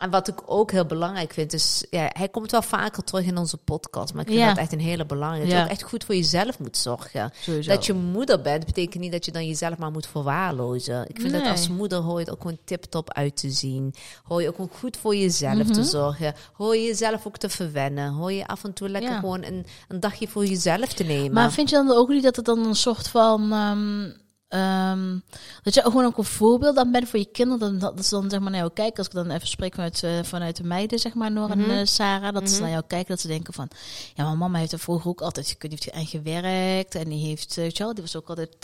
En 0.00 0.10
wat 0.10 0.28
ik 0.28 0.38
ook 0.46 0.70
heel 0.70 0.84
belangrijk 0.86 1.32
vind, 1.32 1.52
is... 1.52 1.86
Ja, 1.90 2.10
hij 2.12 2.28
komt 2.28 2.50
wel 2.50 2.62
vaker 2.62 3.04
terug 3.04 3.24
in 3.24 3.36
onze 3.38 3.56
podcast. 3.56 4.12
Maar 4.12 4.22
ik 4.22 4.28
vind 4.28 4.40
Ja. 4.40 4.48
dat 4.48 4.58
echt 4.58 4.72
een 4.72 4.80
hele 4.80 5.06
belangrijke. 5.06 5.48
Dat 5.48 5.56
je 5.58 5.64
ook 5.64 5.70
echt 5.70 5.82
goed 5.82 6.04
voor 6.04 6.14
jezelf 6.14 6.58
moet 6.58 6.76
zorgen. 6.76 7.32
Sowieso. 7.40 7.70
Dat 7.70 7.86
je 7.86 7.92
moeder 7.94 8.40
bent, 8.40 8.66
betekent 8.66 9.02
niet 9.02 9.12
dat 9.12 9.24
je 9.24 9.32
dan 9.32 9.46
jezelf 9.46 9.76
maar 9.78 9.90
moet 9.90 10.06
verwaarlozen. 10.06 11.08
Ik 11.08 11.20
vind 11.20 11.32
dat 11.32 11.42
Nee. 11.42 11.50
als 11.50 11.68
moeder 11.68 11.98
hoor 11.98 12.18
je 12.18 12.24
het 12.24 12.34
ook 12.34 12.40
gewoon 12.40 12.58
tip-top 12.64 13.12
uit 13.12 13.36
te 13.36 13.50
zien. 13.50 13.94
Hoor 14.24 14.42
je 14.42 14.48
ook 14.48 14.54
gewoon 14.54 14.70
goed 14.78 14.96
voor 14.96 15.16
jezelf 15.16 15.66
te 15.66 15.80
Mhm. 15.80 15.82
zorgen. 15.88 16.34
Hoor 16.52 16.76
je 16.76 16.82
jezelf 16.82 17.26
ook 17.26 17.36
te 17.36 17.48
verwennen. 17.48 18.12
Hoor 18.12 18.32
je 18.32 18.46
af 18.46 18.64
en 18.64 18.72
toe 18.72 18.88
lekker 18.88 19.18
gewoon 19.18 19.44
een, 19.44 19.66
een 19.88 20.00
dagje 20.00 20.28
voor 20.28 20.46
jezelf 20.46 20.92
te 20.92 21.04
nemen. 21.04 21.32
Maar 21.32 21.52
vind 21.52 21.70
je 21.70 21.76
dan 21.76 21.90
ook 21.96 22.08
niet 22.08 22.22
dat 22.22 22.36
het 22.36 22.44
dan 22.44 22.66
een 22.66 22.74
soort 22.74 23.08
van. 23.08 23.52
ehm, 23.52 24.10
ehm, 24.50 25.18
dat 25.62 25.74
je 25.74 25.80
ook 25.84 25.90
gewoon 25.90 26.04
ook 26.06 26.18
een 26.18 26.24
voorbeeld 26.24 26.74
dan 26.76 26.90
bent 26.92 27.08
voor 27.08 27.18
je 27.18 27.28
kinderen. 27.32 27.78
Dat, 27.78 27.96
dat 27.96 28.06
ze 28.06 28.14
dan 28.14 28.30
zeg 28.30 28.40
maar 28.40 28.50
naar 28.50 28.60
jou 28.60 28.72
kijken. 28.72 28.96
Als 28.98 29.06
ik 29.06 29.12
dan 29.12 29.30
even 29.30 29.48
spreek 29.48 29.74
vanuit, 29.74 30.02
eh, 30.02 30.10
vanuit 30.22 30.56
de 30.56 30.64
meiden, 30.64 30.98
zeg 30.98 31.14
maar, 31.14 31.32
Mhm. 31.32 31.50
en 31.52 31.70
eh, 31.70 31.84
Sarah. 31.86 32.34
Dat 32.34 32.48
ze 32.48 32.52
Mhm. 32.54 32.62
naar 32.62 32.70
jou 32.70 32.82
kijken. 32.86 33.08
Dat 33.08 33.20
ze 33.20 33.26
denken 33.28 33.52
van. 33.52 33.68
Ja, 34.14 34.24
maar 34.24 34.36
mama 34.36 34.58
heeft 34.58 34.72
er 34.72 34.78
vroeger 34.78 35.10
ook 35.10 35.20
altijd. 35.20 35.56
Die 35.58 35.70
heeft 35.70 35.92
aan 35.92 36.06
gewerkt. 36.06 36.94
En 36.94 37.08
die 37.08 37.26
heeft. 37.26 37.50
eh, 37.56 37.62
weet 37.64 37.76
je 37.76 37.82
wel, 37.84 37.94
die 37.94 38.02
was 38.02 38.16
ook 38.16 38.28
altijd. 38.28 38.56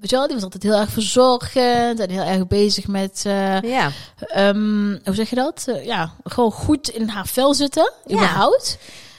weet 0.00 0.10
je 0.10 0.16
wel, 0.16 0.26
die 0.26 0.34
was 0.34 0.44
altijd 0.44 0.62
heel 0.62 0.74
erg 0.76 0.90
verzorgend. 0.90 2.00
En 2.00 2.10
heel 2.10 2.22
erg 2.22 2.46
bezig 2.46 2.86
met. 2.88 3.20
ja. 3.22 3.90
Ehm, 4.18 4.90
hoe 5.04 5.14
zeg 5.14 5.30
je 5.30 5.36
dat? 5.36 5.66
Ja, 5.84 6.14
gewoon 6.24 6.52
goed 6.52 6.88
in 6.88 7.08
haar 7.08 7.26
vel 7.26 7.54
zitten, 7.54 7.92
Ja. 8.06 8.14
überhaupt. 8.14 8.78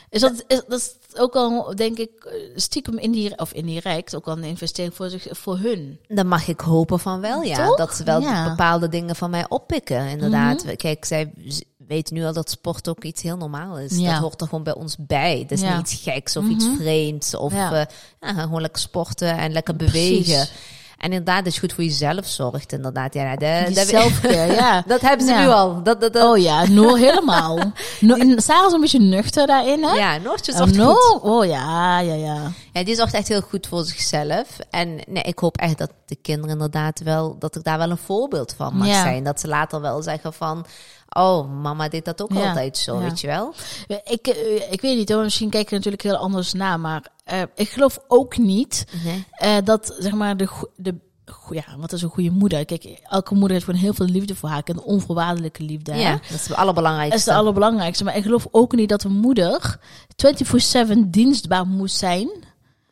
Is 0.10 0.22
dat, 0.22 0.44
is, 0.48 0.62
dat 0.68 0.96
ook 1.20 1.36
al, 1.36 1.76
denk 1.76 1.98
ik, 1.98 2.10
eh, 2.26 2.34
stiekem 2.56 2.98
in 2.98 3.12
die, 3.12 3.38
of 3.38 3.54
indirect, 3.54 4.16
ook 4.16 4.28
al 4.28 4.38
een 4.38 4.44
investering 4.44 4.96
voor, 4.96 5.10
zich, 5.10 5.28
voor 5.32 5.58
hun. 5.58 6.00
Dan 6.08 6.28
mag 6.28 6.48
ik 6.48 6.60
hopen 6.60 7.00
van 7.00 7.22
wel, 7.22 7.42
ja. 7.42 7.66
Toch? 7.68 7.78
Dat 7.78 7.96
ze 7.96 8.04
wel 8.04 8.22
Ja. 8.22 8.50
bepaalde 8.50 8.90
dingen 8.90 9.16
van 9.16 9.30
mij 9.30 9.46
oppikken, 9.50 10.08
inderdaad. 10.08 10.64
Mhm. 10.64 10.76
Kijk, 10.76 11.06
zij 11.06 11.34
weten 11.88 12.14
nu 12.16 12.26
al 12.26 12.34
dat 12.34 12.50
sport 12.50 12.90
ook 12.90 13.04
iets 13.04 13.22
heel 13.22 13.38
normaal 13.38 13.80
is. 13.80 13.98
Ja. 13.98 14.12
Dat 14.12 14.22
hoort 14.22 14.42
er 14.42 14.48
gewoon 14.48 14.64
bij 14.64 14.76
ons 14.76 14.96
bij. 15.00 15.40
Het 15.40 15.52
is 15.52 15.62
niet 15.62 15.80
iets 15.80 15.94
geks 16.02 16.38
of 16.38 16.44
Mhm. 16.44 16.54
iets 16.54 16.66
vreemds. 16.78 17.36
Of 17.36 17.54
ja, 17.54 17.88
gewoon 18.20 18.62
lekker 18.62 18.82
sporten 18.82 19.38
en 19.38 19.52
lekker 19.52 19.76
Precies. 19.76 20.52
En 21.04 21.10
inderdaad, 21.10 21.44
dat 21.44 21.54
je 21.54 21.60
goed 21.60 21.74
voor 21.74 21.84
jezelf 21.84 22.26
zorgt, 22.28 22.72
inderdaad. 22.72 23.14
Ja, 23.14 23.36
de, 23.36 23.72
de- 23.74 24.54
ja. 24.56 24.84
dat 24.88 25.02
hebben 25.02 25.26
ze 25.28 25.34
Ja. 25.34 25.42
nu 25.42 25.48
al. 25.48 25.84
Dat, 25.84 26.02
dat, 26.02 26.14
dat, 26.14 26.30
Oh 26.30 26.38
ja, 26.38 26.68
Noor 26.68 26.98
helemaal. 26.98 27.58
No, 28.00 28.16
Sarah 28.36 28.66
is 28.66 28.72
een 28.74 28.82
beetje 28.82 29.00
nuchter 29.00 29.48
daarin, 29.48 29.84
hè? 29.84 29.94
ja, 29.96 30.18
Noortje 30.18 30.52
Oh, 30.52 30.58
zorgt 30.58 30.78
goed. 30.78 31.22
Oh 31.22 31.46
ja, 31.46 32.00
ja, 32.00 32.14
ja. 32.14 32.52
Ja, 32.74 32.84
die 32.84 32.96
zorgt 32.96 33.14
echt 33.14 33.28
heel 33.28 33.42
goed 33.42 33.68
voor 33.68 33.84
zichzelf. 33.84 34.48
En 34.70 35.00
nee, 35.08 35.24
ik 35.24 35.40
hoop 35.40 35.58
echt 35.58 35.78
dat 35.78 35.92
de 36.06 36.16
kinderen 36.16 36.52
inderdaad 36.52 37.00
wel, 37.04 37.36
dat 37.40 37.56
ik 37.56 37.64
daar 37.64 37.78
wel 37.78 37.90
een 37.90 37.98
voorbeeld 37.98 38.54
van 38.58 38.76
mag 38.78 38.88
Ja. 38.88 39.02
zijn. 39.02 39.24
Dat 39.24 39.40
ze 39.40 39.48
later 39.48 39.82
wel 39.82 40.02
zeggen 40.02 40.34
van, 40.34 40.66
oh, 41.14 41.62
mama 41.62 41.88
deed 41.90 42.06
dat 42.06 42.22
ook 42.22 42.34
Ja. 42.34 42.48
altijd 42.48 42.78
zo, 42.78 42.96
Ja. 42.96 43.02
weet 43.02 43.20
je 43.22 43.28
wel? 43.28 43.54
Ik, 44.04 44.28
eh, 44.28 44.72
ik 44.72 44.82
weet 44.82 44.98
niet 44.98 45.10
hoor, 45.12 45.24
misschien 45.24 45.50
kijken 45.50 45.70
we 45.70 45.76
natuurlijk 45.76 46.04
heel 46.04 46.16
anders 46.18 46.54
naar, 46.54 46.80
maar 46.80 47.08
eh, 47.24 47.42
ik 47.56 47.70
geloof 47.70 48.00
ook 48.08 48.38
niet 48.38 48.86
Nee. 49.04 49.26
Eh, 49.32 49.56
dat 49.64 49.96
zeg 50.00 50.14
maar 50.14 50.38
de, 50.38 50.48
de 50.76 50.96
ja, 51.50 51.64
wat 51.78 51.92
is 51.94 52.02
een 52.02 52.10
goede 52.10 52.30
moeder? 52.32 52.66
Kijk, 52.66 52.84
elke 53.10 53.34
moeder 53.34 53.52
heeft 53.52 53.66
gewoon 53.66 53.80
heel 53.80 53.94
veel 53.94 54.06
liefde 54.06 54.36
voor 54.36 54.50
haar 54.50 54.62
en 54.64 54.82
onvoorwaardelijke 54.82 55.64
liefde. 55.64 55.94
Ja, 55.96 56.12
dat 56.12 56.40
is 56.40 56.48
het 56.48 56.58
allerbelangrijkste. 56.58 57.12
Dat 57.18 57.20
is 57.20 57.26
het 57.26 57.36
allerbelangrijkste. 57.36 58.04
Maar 58.04 58.18
ik 58.18 58.24
geloof 58.24 58.48
ook 58.52 58.76
niet 58.76 58.90
dat 58.90 59.04
een 59.04 59.12
moeder 59.20 59.78
24/7 60.16 61.10
dienstbaar 61.10 61.68
moet 61.68 61.92
zijn 61.92 62.30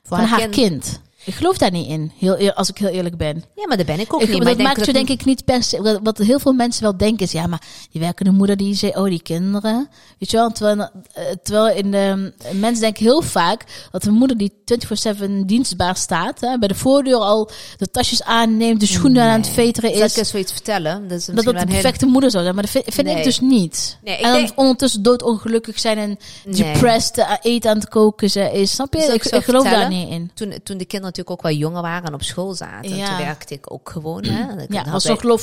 voor 0.04 0.18
van 0.18 0.25
haar 0.25 0.48
kind. 0.48 1.01
Ik 1.25 1.34
geloof 1.34 1.58
daar 1.58 1.72
niet 1.72 1.88
in, 1.88 2.12
heel, 2.18 2.51
als 2.54 2.70
ik 2.70 2.78
heel 2.78 2.88
eerlijk 2.90 3.18
ben. 3.18 3.44
Ja, 3.56 3.68
maar 3.68 3.78
daar 3.78 3.86
ben 3.86 4.00
ik 4.00 4.13
ook 4.13 4.22
Ik, 4.22 4.28
niet. 4.28 4.36
dat 4.38 4.44
Maar 4.46 4.51
ik 4.58 4.62
maakt 4.63 4.80
je 4.80 4.86
dat 4.86 4.94
denk 4.96 5.10
ik 5.10 5.25
niet 5.25 5.46
per 5.46 5.63
se. 5.63 6.00
Wat, 6.04 6.18
heel 6.18 6.40
veel 6.40 6.54
mensen 6.54 6.84
wel 6.84 6.98
denken 6.98 7.25
is, 7.25 7.32
ja, 7.32 7.48
maar 7.48 7.62
die 7.92 8.01
werkende 8.01 8.32
moeder 8.32 8.58
die 8.58 8.75
zei, 8.75 8.92
oh, 8.96 9.04
die 9.04 9.22
kinderen. 9.22 9.90
Weet 10.20 10.32
je 10.32 10.38
wel, 10.38 10.50
terwijl, 10.51 10.90
eh, 11.13 11.24
terwijl 11.44 11.75
in 11.78 11.92
de, 11.92 12.34
mensen 12.54 12.82
denken 12.82 13.04
heel 13.04 13.22
vaak 13.22 13.63
dat 13.92 14.06
een 14.06 14.13
moeder 14.13 14.38
die 14.38 14.51
24-7 14.66 15.46
dienstbaar 15.46 15.96
staat, 15.96 16.40
hè, 16.42 16.58
bij 16.58 16.68
de 16.68 16.75
voordeur 16.75 17.18
al 17.18 17.50
de 17.78 17.92
tasjes 17.92 18.24
aanneemt, 18.24 18.80
de 18.80 18.86
schoenen 18.86 19.24
aan 19.24 19.40
het 19.42 19.50
veteren 19.50 19.90
Zal 19.90 20.00
ik 20.00 20.06
is. 20.06 20.18
eens 20.18 20.30
zoiets 20.30 20.51
vertellen? 20.51 21.08
Dat 21.08 21.18
is 21.18 21.25
Dat 21.25 21.36
dat 21.46 21.60
de 21.60 21.66
perfecte 21.66 22.06
moeder 22.06 22.32
zou 22.32 22.44
zijn, 22.44 22.56
maar 22.56 22.63
dat 22.63 22.72
vind, 22.74 22.86
vind 22.94 23.08
Nee. 23.08 23.18
ik 23.18 23.24
dus 23.24 23.40
niet. 23.40 23.98
Nee, 24.04 24.18
ik 24.18 24.25
en 24.25 24.34
denk- 24.34 24.51
ondertussen 24.56 25.01
doodongelukkig 25.04 25.80
zijn 25.80 25.98
en 25.98 26.18
depressed, 26.56 27.18
eh, 27.18 27.32
eten 27.42 27.70
aan 27.70 27.78
het 27.78 27.90
koken 27.90 28.30
ze 28.30 28.51
is. 28.54 28.72
Snap 28.72 28.94
je? 28.94 29.00
Ik 29.04 29.13
Ik, 29.13 29.24
zo 29.24 29.36
ik 29.36 29.44
geloof 29.44 29.63
daar 29.63 29.90
niet 29.90 30.10
in. 30.10 30.32
Toen, 30.34 30.54
toen 30.63 30.78
de 30.78 30.86
kinderen 30.86 31.11
natuurlijk 31.18 31.30
ook 31.32 31.41
wel 31.41 31.51
jonger 31.58 31.82
waren 31.82 32.08
en 32.08 32.13
op 32.13 32.24
school 32.24 32.53
zaten, 32.53 32.96
Ja. 32.96 33.08
toen 33.08 33.18
werkte 33.25 33.53
ik 33.53 33.74
ook 33.74 33.89
gewoon. 33.89 34.25
Hè. 34.25 34.62
Ik 34.62 34.74
Ja, 34.74 34.91
was 34.91 35.03
lo- 35.24 35.38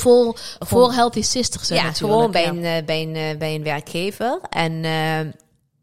voor, 0.59 0.91
Healthy 0.93 1.21
Sisters. 1.21 1.67
ja, 1.67 1.75
natuurlijk, 1.75 1.97
gewoon 2.13 2.31
bij, 2.31 2.43
ja. 2.43 2.49
een, 2.49 2.63
eh, 2.63 2.85
bij, 2.85 3.01
een, 3.01 3.15
eh, 3.15 3.37
bij 3.37 3.55
een 3.55 3.63
werkgever. 3.63 4.39
En, 4.49 4.83
eh, 4.83 5.19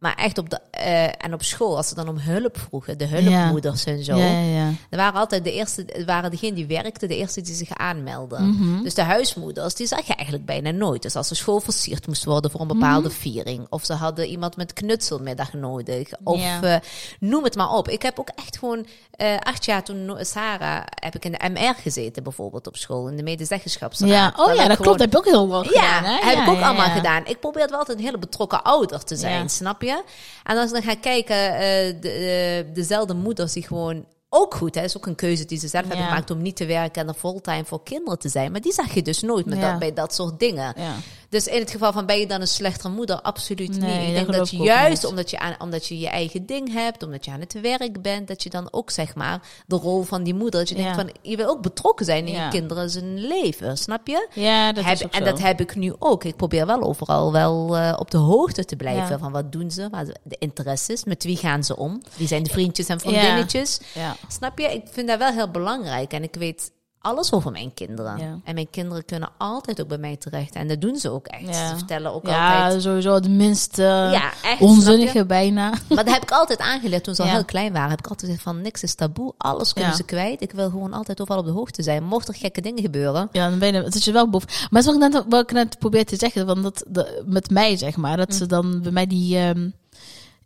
maar 0.07 0.15
echt 0.25 0.39
op 0.39 0.51
de, 0.51 0.59
eh, 0.71 1.05
en 1.25 1.33
op 1.35 1.43
school, 1.43 1.77
als 1.77 1.89
ze 1.89 1.95
dan 1.95 2.09
om 2.09 2.19
hulp 2.19 2.59
vroegen, 2.59 2.99
de 2.99 3.07
hulpmoeders 3.07 3.85
en 3.85 4.05
zo. 4.05 4.17
Ja, 4.17 4.41
ja. 4.41 4.71
Er 4.91 4.97
waren 4.99 5.21
altijd 5.21 5.45
de 5.45 5.53
eerste, 5.53 5.85
er 5.85 6.05
waren 6.05 6.31
degenen 6.31 6.55
die 6.55 6.67
werkten, 6.67 7.09
de 7.09 7.17
eerste 7.17 7.41
die 7.41 7.55
zich 7.55 7.71
aanmelden. 7.77 8.49
Mhm. 8.49 8.83
Dus 8.83 8.95
de 8.95 9.03
huismoeders, 9.03 9.75
die 9.75 9.87
zag 9.87 10.07
je 10.07 10.15
eigenlijk 10.15 10.47
bijna 10.47 10.71
nooit. 10.71 11.03
Dus 11.03 11.17
als 11.17 11.29
de 11.29 11.35
school 11.35 11.61
versierd 11.61 12.07
moest 12.07 12.25
worden 12.25 12.51
voor 12.51 12.61
een 12.61 12.67
bepaalde 12.67 13.09
Mhm. 13.09 13.17
viering. 13.17 13.67
Of 13.69 13.85
ze 13.85 13.93
hadden 13.93 14.27
iemand 14.27 14.57
met 14.57 14.73
knutselmiddag 14.73 15.53
nodig. 15.53 16.09
Of 16.25 16.41
Ja. 16.41 16.63
eh, 16.63 16.81
noem 17.21 17.45
het 17.45 17.57
maar 17.57 17.71
op. 17.71 17.89
Ik 17.89 18.03
heb 18.03 18.19
ook 18.21 18.31
echt 18.35 18.59
gewoon 18.59 18.87
eh, 19.17 19.37
acht 19.43 19.65
jaar 19.65 19.83
toen 19.85 20.17
Sarah, 20.21 20.83
heb 21.01 21.15
ik 21.15 21.25
in 21.25 21.33
de 21.33 21.49
MR 21.53 21.75
gezeten 21.75 22.23
bijvoorbeeld 22.23 22.67
op 22.67 22.77
school. 22.77 23.09
In 23.09 23.17
de 23.17 23.23
medezeggenschapsraad. 23.23 24.09
Ja, 24.11 24.33
oh 24.37 24.47
ja, 24.47 24.53
ik 24.53 24.57
dat 24.57 24.77
gewoon- 24.77 24.77
klopt. 24.77 24.99
Dat 24.99 25.01
heb 25.01 25.13
je 25.13 25.19
ook 25.19 25.25
heel 25.51 25.63
ja, 25.63 25.63
gedaan, 25.63 26.05
hè? 26.05 26.31
heb 26.31 26.39
ik 26.39 26.49
ook 26.49 26.61
allemaal 26.61 26.91
gedaan. 26.91 27.23
Ik 27.27 27.41
probeer 27.41 27.69
wel 27.69 27.79
altijd 27.79 27.99
een 27.99 28.05
hele 28.05 28.19
betrokken 28.19 28.63
ouder 28.63 29.05
te 29.05 29.17
zijn, 29.17 29.49
snap 29.51 29.83
je? 29.83 29.96
En 30.45 30.57
als 30.57 30.67
ik 30.67 30.73
dan 30.73 30.83
ga 30.83 31.01
kijken, 31.01 31.37
eh, 31.37 32.01
de, 32.01 32.65
eh, 32.69 32.75
dezelfde 32.75 33.15
moeders 33.15 33.53
die 33.53 33.67
gewoon 33.67 34.05
ook 34.29 34.55
goed, 34.55 34.75
hè, 34.75 34.83
is 34.83 34.97
ook 34.97 35.07
een 35.07 35.15
keuze 35.15 35.45
die 35.45 35.59
ze 35.59 35.69
zelf 35.69 35.87
hebben 35.87 36.05
gemaakt 36.05 36.31
om 36.31 36.43
niet 36.43 36.57
te 36.57 36.67
werken 36.67 37.03
en 37.03 37.09
er 37.09 37.15
fulltime 37.15 37.65
voor 37.65 37.83
kinderen 37.83 38.19
te 38.19 38.29
zijn. 38.29 38.53
Maar 38.53 38.61
die 38.61 38.73
zag 38.73 38.95
je 38.95 39.03
dus 39.03 39.23
nooit 39.23 39.47
met 39.47 39.59
Ja. 39.59 39.71
dat, 39.71 39.79
bij 39.79 39.93
dat 39.93 40.15
soort 40.15 40.39
dingen. 40.39 40.75
Ja. 40.77 40.95
Dus 41.29 41.47
in 41.47 41.61
het 41.61 41.71
geval 41.71 41.93
van 41.93 42.07
ben 42.07 42.19
je 42.19 42.27
dan 42.27 42.41
een 42.41 42.47
slechtere 42.49 42.93
moeder? 42.93 43.21
Absoluut 43.21 43.79
Nee, 43.81 43.99
niet. 43.99 44.09
Ik 44.09 44.15
denk 44.15 44.33
dat 44.33 44.51
je 44.51 44.57
juist 44.57 45.03
niet. 45.03 45.11
omdat 45.11 45.31
je, 45.31 45.39
aan, 45.39 45.55
omdat 45.59 45.87
je 45.87 45.99
je 45.99 46.09
eigen 46.09 46.47
ding 46.47 46.73
hebt, 46.73 47.03
omdat 47.03 47.25
je 47.25 47.31
aan 47.31 47.41
het 47.41 47.61
werk 47.61 48.03
bent, 48.03 48.29
dat 48.29 48.43
je 48.43 48.51
dan 48.51 48.69
ook 48.71 48.91
zeg 48.91 49.15
maar 49.15 49.41
de 49.67 49.77
rol 49.77 50.03
van 50.03 50.23
die 50.23 50.35
moeder, 50.35 50.61
dat 50.61 50.69
je 50.69 50.75
denkt 50.75 50.95
van 50.95 51.11
je 51.23 51.37
wil 51.37 51.49
ook 51.49 51.63
betrokken 51.63 52.07
zijn 52.07 52.27
in 52.27 52.35
je 52.43 52.49
kinderen 52.49 52.91
zijn 52.91 53.27
leven, 53.27 53.79
snap 53.79 54.07
je? 54.07 54.29
Ja, 54.33 54.73
dat 54.73 54.85
Heb- 54.85 54.95
is 54.95 55.05
ook 55.05 55.13
en 55.13 55.19
zo. 55.19 55.25
dat 55.25 55.39
heb 55.39 55.61
ik 55.61 55.77
nu 55.77 55.95
ook. 55.99 56.25
Ik 56.25 56.37
probeer 56.37 56.67
wel 56.67 56.83
overal 56.83 57.33
wel 57.33 57.77
eh, 57.77 57.95
op 57.99 58.11
de 58.11 58.19
hoogte 58.19 58.65
te 58.65 58.77
blijven 58.77 59.19
van 59.19 59.33
wat 59.33 59.53
doen 59.53 59.71
ze, 59.71 59.89
wat 59.91 60.07
de 60.23 60.37
interesses, 60.39 61.05
met 61.05 61.25
wie 61.25 61.37
gaan 61.37 61.65
ze 61.65 61.77
om, 61.77 62.03
wie 62.17 62.29
zijn 62.29 62.43
de 62.43 62.51
vriendjes 62.51 62.87
en 62.89 63.01
vriendinnetjes. 63.01 63.81
Snap 64.29 64.59
je? 64.59 64.73
Ik 64.75 64.83
vind 64.91 65.09
dat 65.09 65.19
wel 65.19 65.33
heel 65.33 65.51
belangrijk 65.51 66.13
en 66.13 66.23
ik 66.23 66.35
weet 66.35 66.71
alles 67.07 67.33
over 67.33 67.51
mijn 67.53 67.75
kinderen. 67.75 68.19
Ja. 68.19 68.39
En 68.45 68.55
mijn 68.55 68.71
kinderen 68.71 69.05
kunnen 69.05 69.29
altijd 69.39 69.81
ook 69.81 69.89
bij 69.89 69.99
mij 69.99 70.17
terecht 70.17 70.55
en 70.55 70.69
dat 70.69 70.81
doen 70.81 70.97
ze 70.97 71.11
ook 71.11 71.27
echt. 71.27 71.47
Ja. 71.47 71.69
Ze 71.69 71.77
vertellen 71.77 72.15
ook 72.15 72.27
ja, 72.27 72.63
altijd. 72.65 72.83
sowieso 72.83 73.15
het 73.15 73.29
minst 73.29 73.79
eh, 73.79 73.85
Ja, 73.87 74.33
echt. 74.43 74.61
onzinnige 74.61 75.27
bijna. 75.27 75.69
Maar 75.89 76.05
dat 76.05 76.15
heb 76.15 76.23
ik 76.23 76.31
altijd 76.31 76.59
aangeleerd 76.59 77.05
toen 77.05 77.15
ze 77.15 77.23
al 77.23 77.29
heel 77.29 77.45
klein 77.45 77.73
waren. 77.73 77.91
Heb 77.91 77.99
ik 77.99 78.07
altijd 78.07 78.31
gezegd 78.31 78.43
van 78.43 78.61
niks 78.61 78.83
is 78.83 78.95
taboe, 78.95 79.33
alles 79.39 79.73
kunnen 79.73 79.95
ze 79.95 80.03
kwijt. 80.05 80.43
Ik 80.43 80.53
wil 80.53 80.71
gewoon 80.71 80.93
altijd 80.93 81.21
overal 81.21 81.41
op 81.41 81.47
de 81.47 81.53
hoogte 81.53 81.83
zijn. 81.83 82.05
Mocht 82.05 82.29
er 82.29 82.35
gekke 82.35 82.61
dingen 82.61 82.83
gebeuren. 82.83 83.29
Ja, 83.33 83.49
dan 83.49 83.59
ben 83.59 83.75
je, 83.75 83.83
het 83.83 83.95
is 83.95 84.05
je 84.05 84.13
wel 84.13 84.29
boven. 84.31 84.49
Maar 84.49 84.69
het 84.71 84.79
is 84.79 84.85
wat 84.85 84.95
ik 84.95 85.13
net, 85.13 85.25
wat 85.29 85.43
ik 85.43 85.53
net 85.53 85.79
probeer 85.79 86.05
te 86.05 86.17
zeggen, 86.17 86.47
want 86.47 86.83
dat, 86.89 87.09
met 87.25 87.51
mij 87.51 87.77
zeg 87.77 87.97
maar, 87.97 88.17
dat 88.17 88.29
Mm. 88.29 88.35
ze 88.37 88.47
dan 88.47 88.83
bij 88.83 88.93
mij 88.93 89.07
die, 89.07 89.39
ehm 89.39 89.69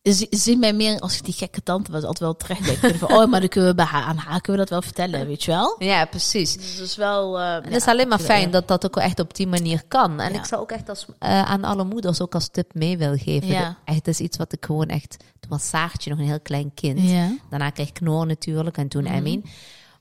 zi- 0.02 0.26
zien 0.30 0.58
mij 0.58 0.72
meer 0.72 0.98
als 1.00 1.16
ik 1.16 1.24
die 1.24 1.34
gekke 1.34 1.62
tante 1.62 1.92
was, 1.92 2.02
altijd 2.02 2.18
wel 2.18 2.36
terecht 2.36 2.80
denk. 2.80 2.94
van, 2.96 3.12
oh, 3.12 3.30
maar 3.30 3.40
dan 3.40 3.48
kunnen 3.48 3.70
we 3.70 3.76
bij 3.76 3.84
haar, 3.84 4.02
aan 4.02 4.16
haar 4.16 4.40
kunnen 4.40 4.52
we 4.64 4.68
dat 4.68 4.80
wel 4.80 4.82
vertellen, 4.92 5.26
weet 5.26 5.44
je 5.44 5.50
wel? 5.50 5.76
Ja, 5.78 6.04
precies. 6.04 6.56
Dus 6.56 6.76
dat 6.76 6.86
is 6.86 6.96
wel... 6.96 7.40
En 7.40 7.62
het 7.64 7.74
is 7.74 7.86
alleen 7.86 8.08
maar 8.08 8.18
ja. 8.18 8.24
fijn 8.24 8.50
dat 8.50 8.68
dat 8.68 8.84
ook 8.86 8.96
echt 8.96 9.20
op 9.20 9.34
die 9.34 9.46
manier 9.46 9.82
kan. 9.88 10.20
En 10.20 10.32
Ja. 10.32 10.38
ik 10.38 10.44
zou 10.44 10.60
ook 10.60 10.70
echt 10.70 10.88
als, 10.88 11.06
eh, 11.18 11.42
aan 11.42 11.64
alle 11.64 11.84
moeders 11.84 12.20
ook 12.20 12.34
als 12.34 12.48
tip 12.48 12.74
mee 12.74 12.98
willen 12.98 13.18
geven. 13.18 13.48
Ja. 13.48 13.64
Dat- 13.64 13.74
Echt, 13.84 14.04
dat 14.04 14.14
is 14.14 14.20
iets 14.20 14.36
wat 14.36 14.52
ik 14.52 14.64
gewoon 14.64 14.86
echt... 14.88 15.16
Toen 15.40 15.50
was 15.50 15.68
Saartje 15.68 16.10
nog 16.10 16.18
een 16.18 16.24
heel 16.26 16.40
klein 16.40 16.70
kind. 16.74 17.00
Ja. 17.10 17.36
Daarna 17.50 17.70
kreeg 17.70 17.88
ik 17.88 18.00
Noor 18.00 18.26
natuurlijk 18.26 18.76
en 18.76 18.88
toen. 18.88 19.06
Emmy. 19.06 19.42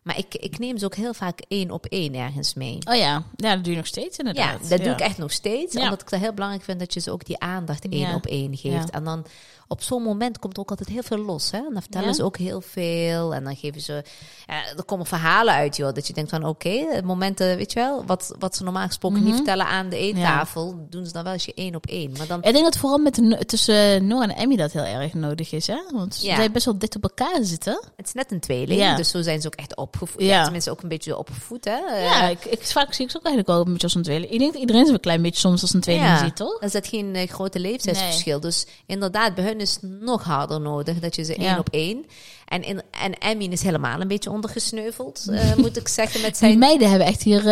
Maar 0.01 0.17
ik, 0.17 0.35
ik 0.35 0.59
neem 0.59 0.77
ze 0.77 0.85
ook 0.85 0.95
heel 0.95 1.13
vaak 1.13 1.39
één 1.47 1.71
op 1.71 1.85
één 1.85 2.13
ergens 2.13 2.53
mee. 2.53 2.77
Oh 2.89 2.95
ja. 2.95 3.23
ja, 3.35 3.55
dat 3.55 3.63
doe 3.63 3.71
je 3.73 3.77
nog 3.79 3.87
steeds 3.87 4.17
Ja, 4.17 4.23
inderdaad. 4.25 4.69
dat 4.69 4.83
doe 4.83 4.91
ik 4.93 4.99
echt 4.99 5.17
nog 5.17 5.31
steeds. 5.31 5.73
Ja. 5.73 5.83
Omdat 5.83 6.01
ik 6.01 6.09
het 6.09 6.19
heel 6.19 6.33
belangrijk 6.33 6.63
vind 6.63 6.79
dat 6.79 6.93
je 6.93 6.99
ze 6.99 7.11
ook 7.11 7.25
die 7.25 7.39
aandacht 7.39 7.89
één 7.89 7.99
Ja. 8.09 8.15
op 8.15 8.25
één 8.25 8.57
geeft. 8.57 8.87
Ja. 8.87 8.91
En 8.91 9.03
dan 9.03 9.25
op 9.71 9.81
zo'n 9.83 10.03
moment 10.03 10.39
komt 10.39 10.53
er 10.55 10.61
ook 10.61 10.69
altijd 10.69 10.89
heel 10.89 11.03
veel 11.03 11.17
los. 11.17 11.51
Hè? 11.51 11.57
En 11.57 11.73
dan 11.73 11.81
vertellen 11.81 12.07
Ja. 12.07 12.13
ze 12.13 12.23
ook 12.23 12.37
heel 12.37 12.61
veel. 12.61 13.33
En 13.33 13.43
dan 13.43 13.55
geven 13.55 13.81
ze... 13.81 14.03
Ja, 14.47 14.61
er 14.77 14.83
komen 14.83 15.05
verhalen 15.05 15.53
uit, 15.53 15.75
joh. 15.75 15.93
Dat 15.93 16.07
je 16.07 16.13
denkt 16.13 16.29
van, 16.29 16.45
oké, 16.45 17.01
momenten, 17.03 17.57
weet 17.57 17.73
je 17.73 17.79
wel... 17.79 18.05
Wat, 18.05 18.35
wat 18.39 18.55
ze 18.55 18.63
normaal 18.63 18.85
gesproken 18.87 19.17
niet 19.17 19.27
Mhm. 19.27 19.35
vertellen 19.35 19.65
aan 19.65 19.89
de 19.89 19.97
eettafel... 19.97 20.85
doen 20.89 21.05
ze 21.05 21.11
dan 21.11 21.23
wel 21.23 21.33
eens 21.33 21.45
je 21.45 21.53
één 21.53 21.75
op 21.75 21.85
één. 21.85 22.11
Maar 22.17 22.27
dan... 22.27 22.43
Ik 22.43 22.51
denk 22.53 22.63
dat 22.63 22.77
vooral 22.77 22.97
met 22.97 23.47
tussen 23.47 24.07
Noor 24.07 24.21
en 24.23 24.35
Emmy 24.35 24.55
dat 24.55 24.71
heel 24.71 24.83
erg 24.83 25.13
nodig 25.13 25.51
is, 25.51 25.67
hè? 25.67 25.77
Want 25.91 26.15
zij 26.15 26.51
best 26.51 26.65
wel 26.65 26.77
dicht 26.77 26.95
op 26.95 27.03
elkaar 27.03 27.37
zitten. 27.41 27.81
Het 27.95 28.05
is 28.07 28.13
net 28.13 28.31
een 28.31 28.39
tweeling, 28.39 28.79
Ja. 28.79 28.95
dus 28.95 29.09
zo 29.09 29.21
zijn 29.21 29.41
ze 29.41 29.47
ook 29.47 29.55
echt 29.55 29.75
opgevoed. 29.75 30.21
Ja. 30.21 30.43
Tenminste, 30.43 30.71
ook 30.71 30.81
een 30.81 30.89
beetje 30.89 31.17
opgevoed, 31.17 31.65
hè. 31.65 31.77
Ja, 32.03 32.27
ik, 32.27 32.45
ik, 32.45 32.63
vaak 32.63 32.93
zie 32.93 33.05
ik 33.05 33.11
ze 33.11 33.17
ook 33.17 33.25
eigenlijk 33.25 33.47
wel 33.55 33.65
een 33.65 33.71
beetje 33.71 33.83
als 33.87 33.95
een 33.95 34.03
tweeling. 34.03 34.31
Ik 34.31 34.39
denk 34.39 34.51
dat 34.51 34.61
iedereen 34.61 34.85
ze 34.85 34.93
een 34.93 34.99
klein 34.99 35.21
beetje 35.21 35.39
soms 35.39 35.61
als 35.61 35.73
een 35.73 35.81
tweeling 35.81 36.17
ziet, 36.17 36.35
toch? 36.35 36.57
Er 36.61 36.69
zit 36.69 36.87
geen 36.87 37.15
eh, 37.15 37.27
grote 37.29 37.59
leeftijdsverschil. 37.59 38.39
Dus 38.39 38.65
inderdaad, 38.85 39.35
bij 39.35 39.43
hun 39.43 39.58
is 39.59 39.77
nog 39.81 40.23
harder 40.23 40.61
nodig 40.61 40.99
dat 40.99 41.15
je 41.15 41.23
ze 41.23 41.35
één 41.35 41.57
op 41.59 41.67
één. 41.71 42.05
En, 42.45 42.63
in, 42.63 42.81
en 43.03 43.13
Emmy 43.17 43.43
is 43.45 43.61
helemaal 43.61 44.01
een 44.01 44.07
beetje 44.07 44.31
ondergesneuveld, 44.31 45.25
eh, 45.31 45.55
moet 45.55 45.77
ik 45.77 45.87
zeggen, 45.87 46.21
met 46.21 46.29
Die 46.29 46.39
zijn... 46.39 46.59
meiden 46.59 46.89
hebben 46.89 47.07
echt 47.07 47.23
hier 47.23 47.37
eh, 47.39 47.45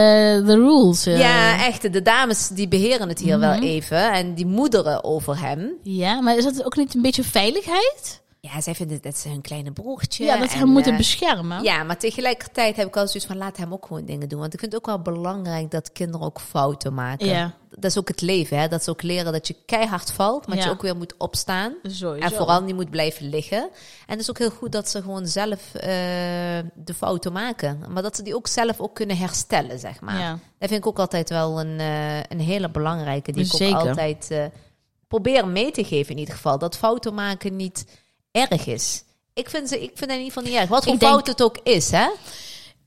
de 0.45 0.55
rules. 0.55 1.05
eh. 1.05 1.19
Ja, 1.19 1.65
echt. 1.65 1.93
De 1.93 2.01
dames 2.01 2.47
die 2.47 2.67
beheren 2.67 3.09
het 3.09 3.19
hier 3.19 3.39
wel 3.39 3.53
Mhm. 3.53 3.63
even. 3.63 4.11
En 4.11 4.33
die 4.33 4.45
moederen 4.45 5.03
over 5.03 5.39
hem. 5.39 5.71
Ja, 5.83 6.21
maar 6.21 6.37
is 6.37 6.43
dat 6.43 6.65
ook 6.65 6.75
niet 6.75 6.95
een 6.95 7.01
beetje 7.01 7.23
veiligheid? 7.23 8.21
Ja, 8.53 8.61
zij 8.61 8.75
vinden 8.75 9.01
dat 9.01 9.17
ze 9.17 9.29
hun 9.29 9.41
kleine 9.41 9.71
broertje. 9.71 10.25
Ja, 10.25 10.37
dat 10.37 10.51
ze 10.51 10.57
hem 10.57 10.67
moeten 10.69 10.91
eh, 10.91 10.97
beschermen. 10.97 11.63
Ja, 11.63 11.83
maar 11.83 11.97
tegelijkertijd 11.97 12.75
heb 12.75 12.87
ik 12.87 12.97
al 12.97 13.07
zoiets 13.07 13.25
van 13.25 13.37
laat 13.37 13.57
hem 13.57 13.73
ook 13.73 13.85
gewoon 13.85 14.05
dingen 14.05 14.29
doen. 14.29 14.39
Want 14.39 14.53
ik 14.53 14.59
vind 14.59 14.71
het 14.71 14.81
ook 14.81 14.87
wel 14.87 15.13
belangrijk 15.13 15.71
dat 15.71 15.91
kinderen 15.91 16.25
ook 16.25 16.39
fouten 16.39 16.93
maken. 16.93 17.27
Ja. 17.27 17.53
Dat 17.69 17.91
is 17.91 17.97
ook 17.97 18.07
het 18.07 18.21
leven, 18.21 18.59
hè? 18.59 18.67
Dat 18.67 18.83
ze 18.83 18.89
ook 18.89 19.01
leren 19.01 19.31
dat 19.31 19.47
je 19.47 19.55
keihard 19.65 20.11
valt, 20.11 20.47
maar 20.47 20.57
Ja. 20.57 20.63
je 20.63 20.69
ook 20.69 20.81
weer 20.81 20.95
moet 20.97 21.17
opstaan. 21.17 21.73
Sowieso. 21.83 22.25
En 22.27 22.31
vooral 22.31 22.61
niet 22.61 22.75
moet 22.75 22.89
blijven 22.89 23.29
liggen. 23.29 23.59
En 23.59 23.69
het 24.07 24.19
is 24.19 24.29
ook 24.29 24.37
heel 24.37 24.49
goed 24.49 24.71
dat 24.71 24.89
ze 24.89 25.01
gewoon 25.01 25.27
zelf 25.27 25.73
eh, 25.73 25.89
de 26.75 26.93
fouten 26.95 27.31
maken. 27.31 27.83
Maar 27.89 28.03
dat 28.03 28.15
ze 28.15 28.23
die 28.23 28.35
ook 28.35 28.47
zelf 28.47 28.79
ook 28.79 28.95
kunnen 28.95 29.17
herstellen, 29.17 29.79
zeg 29.79 30.01
maar. 30.01 30.19
Ja. 30.19 30.31
Dat 30.31 30.69
vind 30.69 30.81
ik 30.81 30.87
ook 30.87 30.99
altijd 30.99 31.29
wel 31.29 31.59
een, 31.59 31.79
eh, 31.79 32.19
een 32.19 32.39
hele 32.39 32.69
belangrijke. 32.69 33.31
Die 33.31 33.45
ik 33.45 33.75
ook 33.75 33.87
altijd 33.87 34.49
probeer 35.07 35.47
mee 35.47 35.71
te 35.71 35.83
geven 35.83 36.11
in 36.13 36.19
ieder 36.19 36.33
geval. 36.33 36.57
Dat 36.57 36.77
fouten 36.77 37.13
maken 37.13 37.55
niet 37.55 37.85
erg 38.37 38.65
is. 38.65 39.03
Ik 39.33 39.49
vind, 39.49 39.69
ze, 39.69 39.75
ik 39.83 39.91
vind 39.95 39.99
het 39.99 40.09
in 40.09 40.17
ieder 40.25 40.33
geval 40.33 40.43
niet 40.43 40.53
erg. 40.61 40.69
Wat 40.69 40.83
voor 40.83 40.93
Ik 40.93 40.99
denk- 40.99 41.11
fout 41.11 41.27
het 41.27 41.41
ook 41.43 41.57
is, 41.63 41.91
hè? 41.91 42.07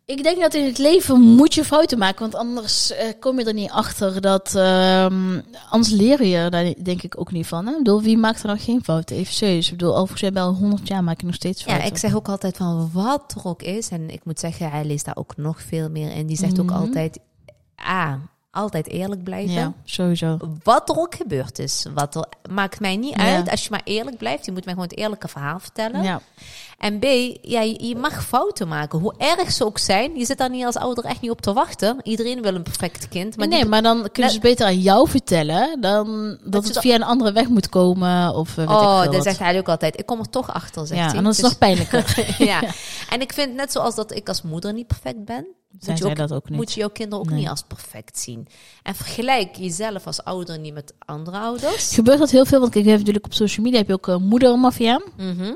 Ik 0.04 0.22
denk 0.22 0.40
dat 0.40 0.54
in 0.54 0.64
het 0.64 0.78
leven 0.78 1.20
moet 1.20 1.54
je 1.54 1.64
fouten 1.64 1.98
maken, 1.98 2.20
want 2.20 2.34
anders 2.34 2.90
eh, 2.92 3.08
kom 3.20 3.38
je 3.38 3.44
er 3.44 3.54
niet 3.54 3.70
achter 3.70 4.20
dat. 4.20 4.54
ehm, 4.54 5.40
anders 5.68 5.92
leer 5.94 6.24
je 6.24 6.50
daar 6.50 6.74
denk 6.82 7.02
ik 7.02 7.20
ook 7.20 7.32
niet 7.32 7.46
van. 7.46 7.66
Hè? 7.66 7.70
Ik 7.72 7.78
bedoel, 7.78 8.02
wie 8.02 8.18
maakt 8.18 8.42
er 8.42 8.48
nog 8.48 8.64
geen 8.64 8.84
fouten? 8.84 9.16
Even 9.16 9.34
serieus. 9.34 9.66
Ik 9.70 9.76
bedoel, 9.76 9.96
overigens 9.96 10.32
bij 10.32 10.42
al 10.42 10.54
100 10.54 10.88
jaar 10.88 11.04
maak 11.04 11.20
je 11.20 11.26
nog 11.26 11.34
steeds 11.34 11.62
fouten. 11.62 11.84
Ja, 11.86 11.90
ik 11.92 11.98
zeg 11.98 12.14
ook 12.14 12.28
altijd 12.28 12.56
van 12.56 12.90
wat 12.92 13.34
er 13.36 13.44
ook 13.48 13.62
is. 13.62 13.88
En 13.88 14.10
ik 14.10 14.24
moet 14.24 14.40
zeggen, 14.40 14.70
hij 14.70 14.84
leest 14.84 15.04
daar 15.04 15.16
ook 15.16 15.36
nog 15.36 15.62
veel 15.62 15.88
meer 15.90 16.10
in. 16.12 16.26
Die 16.26 16.36
zegt 16.36 16.60
ook 16.60 16.70
Mhm. 16.70 16.78
altijd, 16.80 17.18
ah, 17.76 18.14
altijd 18.50 18.88
eerlijk 18.88 19.22
blijven. 19.24 19.52
Ja, 19.52 19.72
sowieso. 19.84 20.38
Wat 20.62 20.88
er 20.88 20.98
ook 20.98 21.14
gebeurd 21.14 21.58
is. 21.58 21.86
Wat 21.94 22.14
er, 22.14 22.24
maakt 22.50 22.80
mij 22.80 22.96
niet 22.96 23.16
Ja. 23.16 23.34
uit 23.34 23.50
als 23.50 23.62
je 23.64 23.68
maar 23.70 23.80
eerlijk 23.84 24.16
blijft. 24.16 24.44
Je 24.44 24.52
moet 24.52 24.64
mij 24.64 24.74
gewoon 24.74 24.88
het 24.88 24.98
eerlijke 24.98 25.28
verhaal 25.28 25.58
vertellen. 25.58 26.02
Ja. 26.02 26.20
En 26.78 26.98
B, 26.98 27.04
ja, 27.42 27.60
je, 27.60 27.96
mag 27.96 28.24
fouten 28.24 28.68
maken. 28.68 28.98
Hoe 28.98 29.14
erg 29.18 29.50
ze 29.52 29.64
ook 29.64 29.78
zijn. 29.78 30.16
Je 30.16 30.24
zit 30.24 30.38
daar 30.38 30.50
niet 30.50 30.64
als 30.64 30.76
ouder 30.76 31.04
echt 31.04 31.20
niet 31.20 31.30
op 31.30 31.40
te 31.40 31.52
wachten. 31.52 31.96
Iedereen 32.02 32.42
wil 32.42 32.54
een 32.54 32.62
perfect 32.62 33.08
kind. 33.08 33.36
Maar 33.36 33.48
nee, 33.48 33.60
die- 33.60 33.68
maar 33.68 33.82
dan 33.82 34.08
kunnen 34.12 34.32
ze 34.32 34.38
het 34.38 34.46
beter 34.48 34.66
aan 34.66 34.78
jou 34.80 35.08
vertellen 35.08 35.80
dan 35.80 36.38
dat 36.44 36.64
het 36.68 36.78
via 36.78 36.94
een 36.94 37.02
andere 37.02 37.32
weg 37.32 37.48
moet 37.48 37.68
komen. 37.68 38.34
Of 38.34 38.48
eh, 38.50 38.56
weet 38.56 38.68
oh, 38.68 39.10
dat 39.10 39.22
zegt 39.22 39.38
hij 39.38 39.58
ook 39.58 39.68
altijd. 39.68 39.98
Ik 39.98 40.06
kom 40.06 40.18
er 40.18 40.30
toch 40.30 40.52
achter, 40.52 40.86
zegt 40.86 41.00
Ja, 41.00 41.06
hij. 41.06 41.16
en 41.16 41.22
dat 41.24 41.32
is 41.32 41.38
Dus- 41.38 41.48
nog 41.48 41.58
pijnlijker. 41.58 42.26
ja. 42.38 42.60
En 43.10 43.20
ik 43.20 43.32
vind 43.32 43.54
net 43.54 43.72
zoals 43.72 43.94
dat 43.94 44.14
ik 44.14 44.28
als 44.28 44.42
moeder 44.42 44.72
niet 44.72 44.86
perfect 44.86 45.24
ben. 45.24 45.46
Zijn 45.78 45.96
zij 45.96 46.10
ook, 46.10 46.16
dat 46.16 46.32
ook 46.32 46.48
niet? 46.48 46.58
moet 46.58 46.72
je 46.72 46.80
jouw 46.80 46.88
kinderen 46.88 47.24
ook 47.24 47.30
Nee. 47.30 47.38
niet 47.38 47.48
als 47.48 47.62
perfect 47.68 48.18
zien. 48.18 48.48
En 48.82 48.94
vergelijk 48.94 49.56
jezelf 49.56 50.06
als 50.06 50.24
ouder 50.24 50.58
niet 50.58 50.74
met 50.74 50.94
andere 50.98 51.38
ouders. 51.38 51.94
Gebeurt 51.94 52.18
dat 52.18 52.30
heel 52.30 52.44
veel? 52.44 52.60
Want 52.60 52.72
kijk, 52.72 52.84
je 52.84 52.90
hebt 52.90 53.00
natuurlijk 53.02 53.26
op 53.26 53.34
social 53.34 53.64
media 53.64 53.78
heb 53.78 53.88
je 53.88 53.94
ook 53.94 54.06
een 54.06 54.22
moedermafia. 54.28 55.00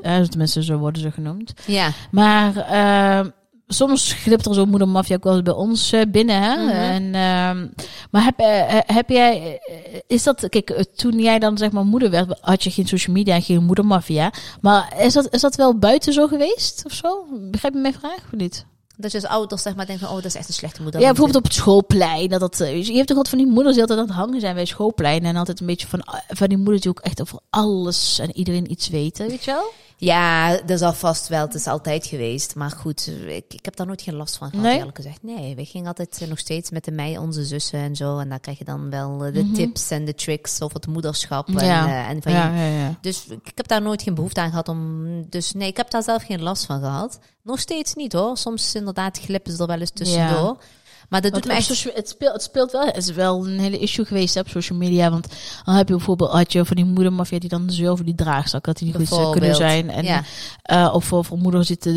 Eh, 0.02 0.21
tenminste, 0.21 0.62
zo 0.64 0.78
worden 0.78 1.02
ze 1.02 1.11
genoemd. 1.11 1.52
Ja. 1.66 1.90
Maar 2.11 2.56
eh, 2.56 3.26
soms 3.66 4.12
glipt 4.12 4.47
er 4.47 4.54
zo'n 4.54 4.68
moedermafia 4.68 5.16
ook 5.16 5.25
wel 5.25 5.33
eens 5.35 5.42
bij 5.42 5.52
ons 5.54 5.92
eh, 5.92 6.02
binnen. 6.09 6.42
Hè? 6.42 6.56
Mhm. 6.56 6.71
En, 6.71 7.02
ehm, 7.14 7.66
maar 8.11 8.25
heb, 8.25 8.38
eh, 8.38 8.78
heb 8.97 9.09
jij, 9.09 9.61
eh, 9.66 10.00
is 10.06 10.23
dat, 10.23 10.49
kijk, 10.49 10.71
eh, 10.71 10.83
toen 10.97 11.18
jij 11.18 11.38
dan 11.38 11.59
zeg 11.59 11.71
maar 11.71 11.85
moeder 11.85 12.11
werd, 12.11 12.38
had 12.40 12.62
je 12.64 12.71
geen 12.71 12.87
social 12.87 13.16
media 13.16 13.35
en 13.35 13.42
geen 13.42 13.64
moedermafia. 13.64 14.33
Maar 14.61 14.94
is 14.99 15.12
dat, 15.12 15.33
is 15.35 15.40
dat 15.40 15.54
wel 15.56 15.78
buiten 15.78 16.12
zo 16.12 16.26
geweest 16.26 16.83
of 16.87 16.92
zo? 16.92 17.25
Begrijp 17.50 17.75
je 17.75 17.80
mijn 17.80 17.94
vraag 17.94 18.16
of 18.25 18.33
niet? 18.33 18.66
Dat 18.97 19.13
je 19.13 19.21
als 19.21 19.31
ouders 19.31 19.63
zeg 19.63 19.75
maar 19.75 19.87
denken 19.87 20.07
van, 20.07 20.17
oh, 20.17 20.23
dat 20.23 20.33
is 20.33 20.39
echt 20.39 20.49
een 20.49 20.55
slechte 20.55 20.83
moeder. 20.83 21.01
Ja, 21.01 21.07
bijvoorbeeld 21.07 21.39
op 21.39 21.45
het 21.45 21.55
schoolplein. 21.55 22.29
Dat 22.29 22.41
dat, 22.41 22.61
eh, 22.61 22.85
je 22.85 22.95
hebt 22.95 23.09
toch 23.09 23.17
wat 23.17 23.29
van 23.29 23.39
die 23.39 23.47
moeders 23.47 23.73
die 23.73 23.81
altijd 23.81 24.01
aan 24.01 24.07
het 24.07 24.15
hangen 24.15 24.41
zijn 24.41 24.55
bij 24.55 24.65
schoolpleinen. 24.65 25.29
En 25.29 25.37
altijd 25.37 25.61
een 25.61 25.67
beetje 25.67 25.87
van, 25.87 26.01
eh, 26.01 26.15
van 26.29 26.49
die 26.49 26.59
moeders 26.59 26.81
die 26.81 26.91
ook 26.91 27.01
echt 27.01 27.21
over 27.21 27.39
alles 27.51 28.19
en 28.19 28.37
iedereen 28.37 28.71
iets 28.71 28.89
weten, 28.89 29.29
weet 29.29 29.45
je 29.45 29.51
wel? 29.51 29.73
Ja, 30.05 30.57
dat 30.67 30.79
zal 30.79 30.93
vast 30.93 31.29
wel. 31.29 31.41
Het 31.45 31.55
is 31.55 31.67
altijd 31.67 32.07
geweest. 32.07 32.55
Maar 32.55 32.71
goed, 32.71 33.11
ik, 33.27 33.45
ik 33.55 33.65
heb 33.65 33.77
daar 33.77 33.87
nooit 33.87 34.03
geen 34.03 34.15
last 34.15 34.37
van 34.37 34.51
gehad, 34.51 34.65
Nee? 34.65 34.79
eerlijk 34.79 34.97
gezegd. 34.97 35.23
Nee, 35.23 35.55
we 35.57 35.65
gingen 35.65 35.87
altijd 35.87 36.19
eh, 36.23 36.29
nog 36.29 36.39
steeds 36.39 36.71
met 36.71 36.85
de 36.85 36.91
mij, 36.91 37.19
onze 37.19 37.45
zussen 37.45 37.79
en 37.79 37.97
zo. 37.97 38.19
En 38.19 38.29
daar 38.29 38.41
krijg 38.41 38.59
je 38.59 38.65
dan 38.65 38.91
wel 38.91 39.25
eh, 39.25 39.33
de 39.35 39.43
Mhm. 39.45 39.53
tips 39.53 39.91
en 39.91 40.05
de 40.05 40.15
tricks 40.15 40.63
over 40.63 40.77
het 40.77 40.87
moederschap. 40.87 41.49
En, 41.49 41.67
Ja. 41.67 41.87
eh, 41.87 42.09
en 42.09 42.23
van 42.23 42.33
ja, 42.33 42.55
ja. 42.67 42.99
Dus 43.01 43.27
ik 43.27 43.53
heb 43.55 43.69
daar 43.69 43.83
nooit 43.83 44.03
geen 44.03 44.15
behoefte 44.15 44.41
aan 44.41 44.51
gehad 44.51 44.69
om... 44.69 45.05
Dus 45.29 45.53
nee, 45.53 45.69
ik 45.69 45.77
heb 45.77 45.91
daar 45.91 46.03
zelf 46.03 46.23
geen 46.23 46.43
last 46.43 46.65
van 46.67 46.81
gehad. 46.81 47.19
Nog 47.43 47.61
steeds 47.61 47.95
niet 47.95 48.13
hoor. 48.13 48.37
Soms 48.37 48.75
inderdaad 48.75 49.19
glippen 49.19 49.53
ze 49.53 49.61
er 49.63 49.67
wel 49.67 49.81
eens 49.81 49.91
tussendoor. 49.91 50.57
Maar 51.09 51.21
dat 51.21 51.33
doet 51.35 51.47
me 51.47 51.53
echt... 51.53 51.69
het, 51.69 52.09
speelt, 52.09 52.33
het 52.33 52.43
speelt 52.43 52.73
wel, 52.73 52.87
het 52.87 52.97
is 52.97 53.11
wel 53.13 53.47
een 53.47 53.59
hele 53.59 53.79
issue 53.79 54.05
geweest 54.05 54.35
hè, 54.35 54.41
op 54.41 54.49
social 54.49 54.79
media. 54.79 55.11
Want 55.11 55.27
dan 55.65 55.75
heb 55.75 55.89
je 55.89 55.95
bijvoorbeeld, 55.95 56.31
had 56.31 56.53
je 56.53 56.65
van 56.65 56.77
die 56.77 56.85
moedermafia 56.85 57.39
die 57.39 57.49
dan 57.49 57.71
zo 57.71 57.87
over 57.91 58.05
die 58.05 58.15
draagzak, 58.15 58.65
dat 58.65 58.77
die 58.77 58.87
niet 58.87 58.97
goed 58.97 59.09
zou 59.09 59.33
kunnen 59.33 59.55
zijn. 59.55 59.91
En, 59.91 60.05
Ja. 60.05 60.23
eh, 60.63 60.91
of 60.95 61.05
voor, 61.05 61.25
voor 61.25 61.39
moeders 61.39 61.67
zitten 61.67 61.93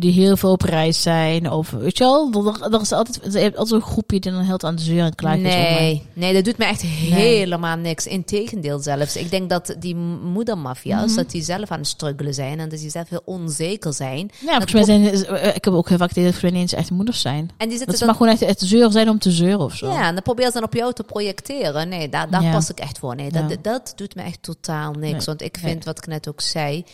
die- 0.00 0.12
heel 0.12 0.36
veel 0.36 0.50
op 0.50 0.62
reis 0.62 1.02
zijn. 1.02 1.50
Of 1.50 1.70
weet 1.70 1.98
je 1.98 2.04
wel, 2.04 2.46
er, 2.62 2.72
er 2.74 2.80
is 2.80 2.92
altijd, 2.92 3.32
je 3.32 3.38
hebt 3.38 3.56
altijd 3.56 3.82
zo'n 3.82 3.90
groepje 3.92 4.20
die 4.20 4.32
dan 4.32 4.40
heel 4.42 4.60
aan 4.62 4.76
de 4.76 4.82
zeur 4.82 5.04
en 5.04 5.14
klaar 5.14 5.36
is. 5.36 5.42
Nee, 5.42 6.02
nee, 6.12 6.34
dat 6.34 6.44
doet 6.44 6.58
me 6.58 6.64
echt 6.64 6.80
helemaal 6.82 7.76
niks. 7.76 8.06
Integendeel 8.06 8.78
zelfs. 8.78 9.16
Ik 9.16 9.30
denk 9.30 9.50
dat 9.50 9.74
die 9.78 9.94
moedermafia's, 9.96 11.06
Mhm. 11.06 11.16
dat 11.16 11.30
die 11.30 11.42
zelf 11.42 11.70
aan 11.70 11.78
het 11.78 11.86
struggelen 11.88 12.34
zijn 12.34 12.60
en 12.60 12.68
dat 12.68 12.78
die 12.78 12.90
zelf 12.90 13.08
heel 13.08 13.22
onzeker 13.24 13.92
zijn. 13.92 14.30
Ja, 14.46 14.46
volgens 14.60 14.72
mij 14.72 14.84
zijn, 14.84 15.04
eh, 15.24 15.56
ik 15.56 15.64
heb 15.64 15.74
ook 15.74 15.88
heel 15.88 15.98
vaak 15.98 16.14
dat 16.14 16.34
ze 16.34 16.46
niet 16.46 16.54
eens 16.54 16.72
echt 16.72 16.90
moeders 16.90 17.20
zijn. 17.20 17.50
En 17.56 17.68
die 17.68 17.68
Dat 17.68 17.76
zitten 17.78 17.92
ze 17.98 17.98
dan, 17.98 18.06
maar 18.06 18.16
gewoon 18.16 18.32
echt, 18.32 18.42
echt 18.60 18.68
zeur 18.70 18.90
zijn 18.90 19.08
om 19.08 19.18
te 19.18 19.30
zeuren 19.30 19.60
of 19.60 19.74
zo. 19.74 19.90
ja, 19.90 20.06
en 20.06 20.14
dan 20.14 20.22
proberen 20.22 20.52
ze 20.52 20.58
dan 20.58 20.66
op 20.68 20.74
jou 20.74 20.92
te 20.92 21.02
projecteren. 21.04 21.88
Nee, 21.88 22.08
daar, 22.08 22.30
daar 22.30 22.42
Ja. 22.42 22.52
pas 22.52 22.70
ik 22.70 22.80
echt 22.80 22.98
voor. 22.98 23.14
Nee, 23.14 23.30
dat, 23.30 23.50
Ja. 23.50 23.56
dat 23.62 23.92
doet 23.96 24.14
me 24.14 24.22
echt 24.22 24.42
totaal 24.42 24.92
niks. 24.92 25.12
Nee. 25.16 25.24
Want 25.24 25.42
ik 25.42 25.62
Nee. 25.62 25.70
vind, 25.72 25.84
wat 25.84 25.98
ik 25.98 26.06
net 26.06 26.28
ook 26.28 26.40
zei, 26.40 26.84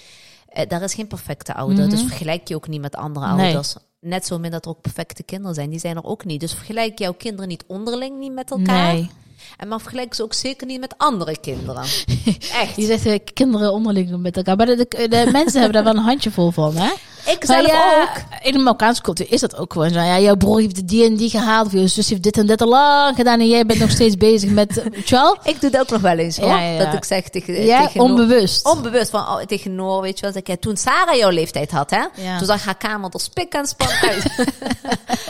eh, 0.48 0.68
daar 0.68 0.82
is 0.82 0.94
geen 0.94 1.06
perfecte 1.06 1.54
ouder. 1.54 1.78
Mhm. 1.84 1.90
Dus 1.90 2.02
vergelijk 2.02 2.48
je 2.48 2.54
ook 2.54 2.68
niet 2.68 2.80
met 2.80 2.96
andere 2.96 3.34
Nee. 3.34 3.44
ouders. 3.44 3.74
Net 4.00 4.26
zo 4.26 4.38
min 4.38 4.50
dat 4.50 4.64
er 4.64 4.70
ook 4.70 4.80
perfecte 4.80 5.22
kinderen 5.22 5.54
zijn. 5.54 5.70
Die 5.70 5.78
zijn 5.78 5.96
er 5.96 6.04
ook 6.04 6.24
niet. 6.24 6.40
Dus 6.40 6.52
vergelijk 6.54 6.98
jouw 6.98 7.12
kinderen 7.12 7.48
niet 7.48 7.64
onderling 7.66 8.18
niet 8.18 8.32
met 8.32 8.50
elkaar. 8.50 8.92
Nee. 8.94 9.10
En 9.56 9.68
maar 9.68 9.80
vergelijk 9.80 10.14
ze 10.14 10.22
ook 10.22 10.34
zeker 10.34 10.66
niet 10.66 10.80
met 10.80 10.94
andere 10.96 11.38
kinderen. 11.40 11.82
Echt. 12.62 12.76
Je 12.76 12.86
zegt 12.86 13.06
eh, 13.06 13.18
kinderen 13.34 13.72
onderling 13.72 14.16
met 14.16 14.36
elkaar. 14.36 14.56
Maar 14.56 14.66
de, 14.66 14.76
de, 14.76 15.08
de 15.08 15.28
mensen 15.32 15.60
hebben 15.62 15.84
daar 15.84 15.92
wel 15.92 16.02
een 16.02 16.08
handjevol 16.08 16.50
van, 16.50 16.76
hè? 16.76 16.90
Ik 17.30 17.44
zelf 17.44 17.66
ja, 17.66 18.02
ook. 18.02 18.42
In 18.46 18.52
de 18.52 18.58
Marokkaanse 18.58 19.02
cultuur 19.02 19.26
is 19.32 19.40
dat 19.40 19.56
ook 19.56 19.72
gewoon 19.72 19.90
zo. 19.90 20.00
Ja, 20.00 20.18
jouw 20.18 20.36
broer 20.36 20.60
heeft 20.60 20.88
die 20.88 21.04
en 21.04 21.16
die 21.16 21.30
gehaald. 21.30 21.66
Of 21.66 21.72
je 21.72 21.86
zus 21.88 22.08
heeft 22.08 22.22
dit 22.22 22.38
en 22.38 22.46
dit 22.46 22.60
al 22.60 22.68
lang 22.68 23.16
gedaan. 23.16 23.40
En 23.40 23.48
jij 23.48 23.66
bent 23.66 23.78
nog 23.80 23.90
steeds 23.90 24.16
bezig 24.16 24.50
met... 24.50 24.82
wel? 25.10 25.38
Ik 25.42 25.60
doe 25.60 25.70
dat 25.70 25.80
ook 25.80 25.90
nog 25.90 26.00
wel 26.00 26.16
eens 26.18 26.36
hoor. 26.36 26.48
Ja. 26.60 26.84
Dat 26.84 26.94
ik 26.94 27.04
zeg 27.04 27.22
tegen, 27.28 27.64
Ja, 27.64 27.86
tegen 27.86 27.98
Noor- 28.00 28.08
onbewust. 28.10 28.66
onbewust 28.66 29.10
van 29.10 29.20
oh, 29.20 29.36
tegen 29.40 29.74
Noor, 29.74 30.02
weet 30.02 30.18
je 30.18 30.22
wel. 30.24 30.32
Zeg, 30.32 30.42
ik, 30.42 30.60
toen 30.60 30.76
Sarah 30.76 31.16
jouw 31.16 31.30
leeftijd 31.30 31.70
had, 31.70 31.90
hè. 31.90 32.02
Toen 32.38 32.46
zag 32.46 32.64
haar 32.64 32.76
kamer 32.76 33.10
er 33.12 33.20
spik 33.20 33.52
en 33.54 33.66
span 33.66 33.88
uit. 34.10 34.24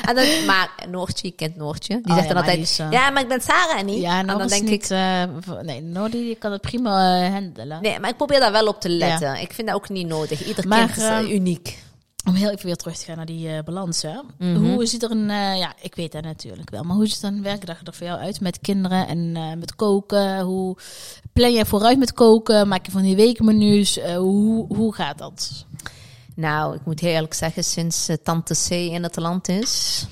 en 0.08 0.14
dan, 0.14 0.24
maar 0.46 0.70
Noortje, 0.90 1.26
je 1.26 1.32
kent 1.34 1.56
Noortje. 1.56 1.94
Die 2.02 2.06
Oh, 2.12 2.14
zegt 2.14 2.28
ja, 2.28 2.34
dan 2.34 2.42
altijd, 2.42 2.58
is, 2.58 2.78
eh, 2.78 2.86
ja, 2.90 3.10
maar 3.10 3.22
ik 3.22 3.28
ben 3.28 3.40
Sarah 3.40 3.82
niet. 3.84 4.00
Ja, 4.02 4.18
en 4.18 4.26
dan 4.26 4.46
denk 4.46 4.62
niet, 4.62 4.84
ik, 4.84 4.90
eh, 4.90 5.22
nee, 5.62 5.82
Nodi 5.82 6.18
die 6.24 6.34
kan 6.36 6.52
het 6.52 6.60
prima 6.60 7.22
eh, 7.24 7.32
handelen. 7.32 7.78
nee, 7.82 8.00
maar 8.00 8.10
ik 8.10 8.16
probeer 8.16 8.40
daar 8.40 8.52
wel 8.52 8.66
op 8.66 8.80
te 8.80 8.88
letten. 8.88 9.40
Ik 9.40 9.52
vind 9.52 9.66
dat 9.66 9.76
ook 9.76 9.88
niet 9.88 10.06
nodig. 10.06 10.46
Ieder 10.46 10.68
Maar, 10.68 10.78
kind 10.86 10.96
is 10.96 11.02
eh, 11.02 11.18
eh, 11.18 11.30
uniek. 11.30 11.78
Om 12.28 12.35
heel 12.35 12.50
even 12.50 12.66
weer 12.66 12.76
terug 12.76 12.97
te 12.97 13.04
gaan 13.04 13.16
naar 13.16 13.26
die 13.26 13.49
eh, 13.49 13.62
balans. 13.64 14.02
Hè? 14.02 14.18
Mhm. 14.38 14.56
Hoe 14.56 14.87
ziet 14.87 15.02
er 15.02 15.11
een... 15.11 15.30
eh, 15.30 15.58
ja, 15.58 15.75
ik 15.80 15.94
weet 15.94 16.12
dat 16.12 16.23
natuurlijk 16.23 16.70
wel. 16.70 16.82
Maar 16.82 16.97
hoe 16.97 17.06
ziet 17.06 17.23
een 17.23 17.42
werkdag 17.42 17.80
er 17.85 17.94
voor 17.94 18.06
jou 18.06 18.20
uit 18.20 18.40
met 18.40 18.58
kinderen 18.61 19.08
en 19.08 19.37
eh, 19.37 19.52
met 19.58 19.75
koken? 19.75 20.40
Hoe 20.40 20.76
plan 21.33 21.52
jij 21.52 21.64
vooruit 21.64 21.98
met 21.98 22.12
koken? 22.12 22.68
Maak 22.68 22.87
je 22.87 22.92
van 22.92 23.02
die 23.02 23.16
weekmenu's? 23.16 23.98
Hoe, 24.00 24.66
hoe 24.76 24.94
gaat 24.94 25.18
dat? 25.18 25.66
Nou, 26.35 26.74
ik 26.74 26.81
moet 26.85 27.00
heel 27.00 27.12
eerlijk 27.14 27.35
zeggen, 27.35 27.64
sinds 27.64 28.09
Tante 28.22 28.55
C 28.68 28.70
in 28.70 29.02
het 29.02 29.16
land 29.16 29.48
is... 29.48 30.07